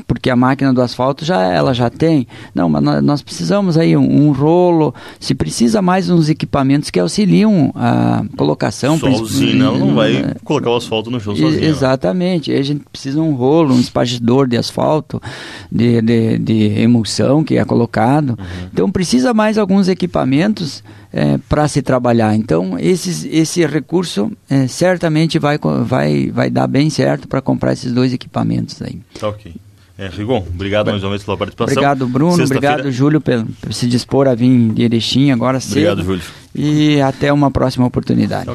Porque 0.05 0.29
a 0.29 0.35
máquina 0.35 0.73
do 0.73 0.81
asfalto 0.81 1.25
já 1.25 1.41
ela 1.41 1.73
já 1.73 1.89
tem. 1.89 2.27
Não, 2.53 2.69
mas 2.69 3.03
nós, 3.03 3.21
precisamos 3.21 3.77
aí 3.77 3.95
um, 3.95 4.27
um, 4.27 4.31
rolo, 4.31 4.93
se 5.19 5.33
precisa 5.33 5.81
mais 5.81 6.09
uns 6.09 6.29
equipamentos 6.29 6.89
que 6.89 6.99
auxiliam 6.99 7.71
a 7.75 8.23
colocação. 8.35 8.97
Sozinho, 8.97 9.63
ela 9.63 9.77
não 9.77 9.95
vai 9.95 10.33
colocar 10.43 10.69
o 10.69 10.75
asfalto 10.75 11.09
no 11.09 11.19
chão 11.19 11.35
sozinho. 11.35 11.63
Exatamente, 11.63 12.51
aí 12.51 12.59
a 12.59 12.63
gente 12.63 12.83
precisa 12.91 13.21
um 13.21 13.33
rolo, 13.33 13.73
um 13.73 13.79
espargidor 13.79 14.47
de 14.47 14.57
asfalto, 14.57 15.21
de, 15.71 16.01
de, 16.01 16.37
de 16.37 16.81
emulsão 16.81 17.43
que 17.43 17.57
é 17.57 17.65
colocado. 17.65 18.31
Uhum. 18.31 18.69
Então 18.71 18.91
precisa 18.91 19.33
mais 19.33 19.57
alguns 19.57 19.87
equipamentos 19.87 20.83
é, 21.11 21.37
para 21.49 21.67
se 21.67 21.81
trabalhar. 21.81 22.35
Então, 22.35 22.77
esses, 22.79 23.25
esse 23.25 23.65
recurso 23.65 24.31
é, 24.49 24.67
certamente 24.67 25.39
vai, 25.39 25.57
vai, 25.83 26.29
vai 26.31 26.49
dar 26.49 26.67
bem 26.67 26.89
certo 26.89 27.27
para 27.27 27.41
comprar 27.41 27.73
esses 27.73 27.91
dois 27.91 28.13
equipamentos 28.13 28.81
aí. 28.81 28.99
Ok. 29.21 29.53
É, 29.97 30.07
Rigon, 30.07 30.45
obrigado 30.53 30.91
mais 30.91 31.03
uma 31.03 31.09
vez 31.09 31.23
pela 31.23 31.35
participação. 31.35 31.73
Obrigado, 31.73 32.07
Bruno. 32.07 32.43
Obrigado, 32.43 32.91
Júlio, 32.91 33.19
por, 33.19 33.45
se 33.71 33.87
dispor 33.87 34.27
a 34.27 34.35
vir 34.35 34.71
de 34.73 34.83
Erechim 34.83 35.31
agora 35.31 35.59
cedo. 35.59 35.71
Obrigado, 35.71 36.03
Júlio. 36.03 36.23
E 36.53 37.01
até 37.01 37.33
uma 37.33 37.49
próxima 37.49 37.85
oportunidade. 37.87 38.47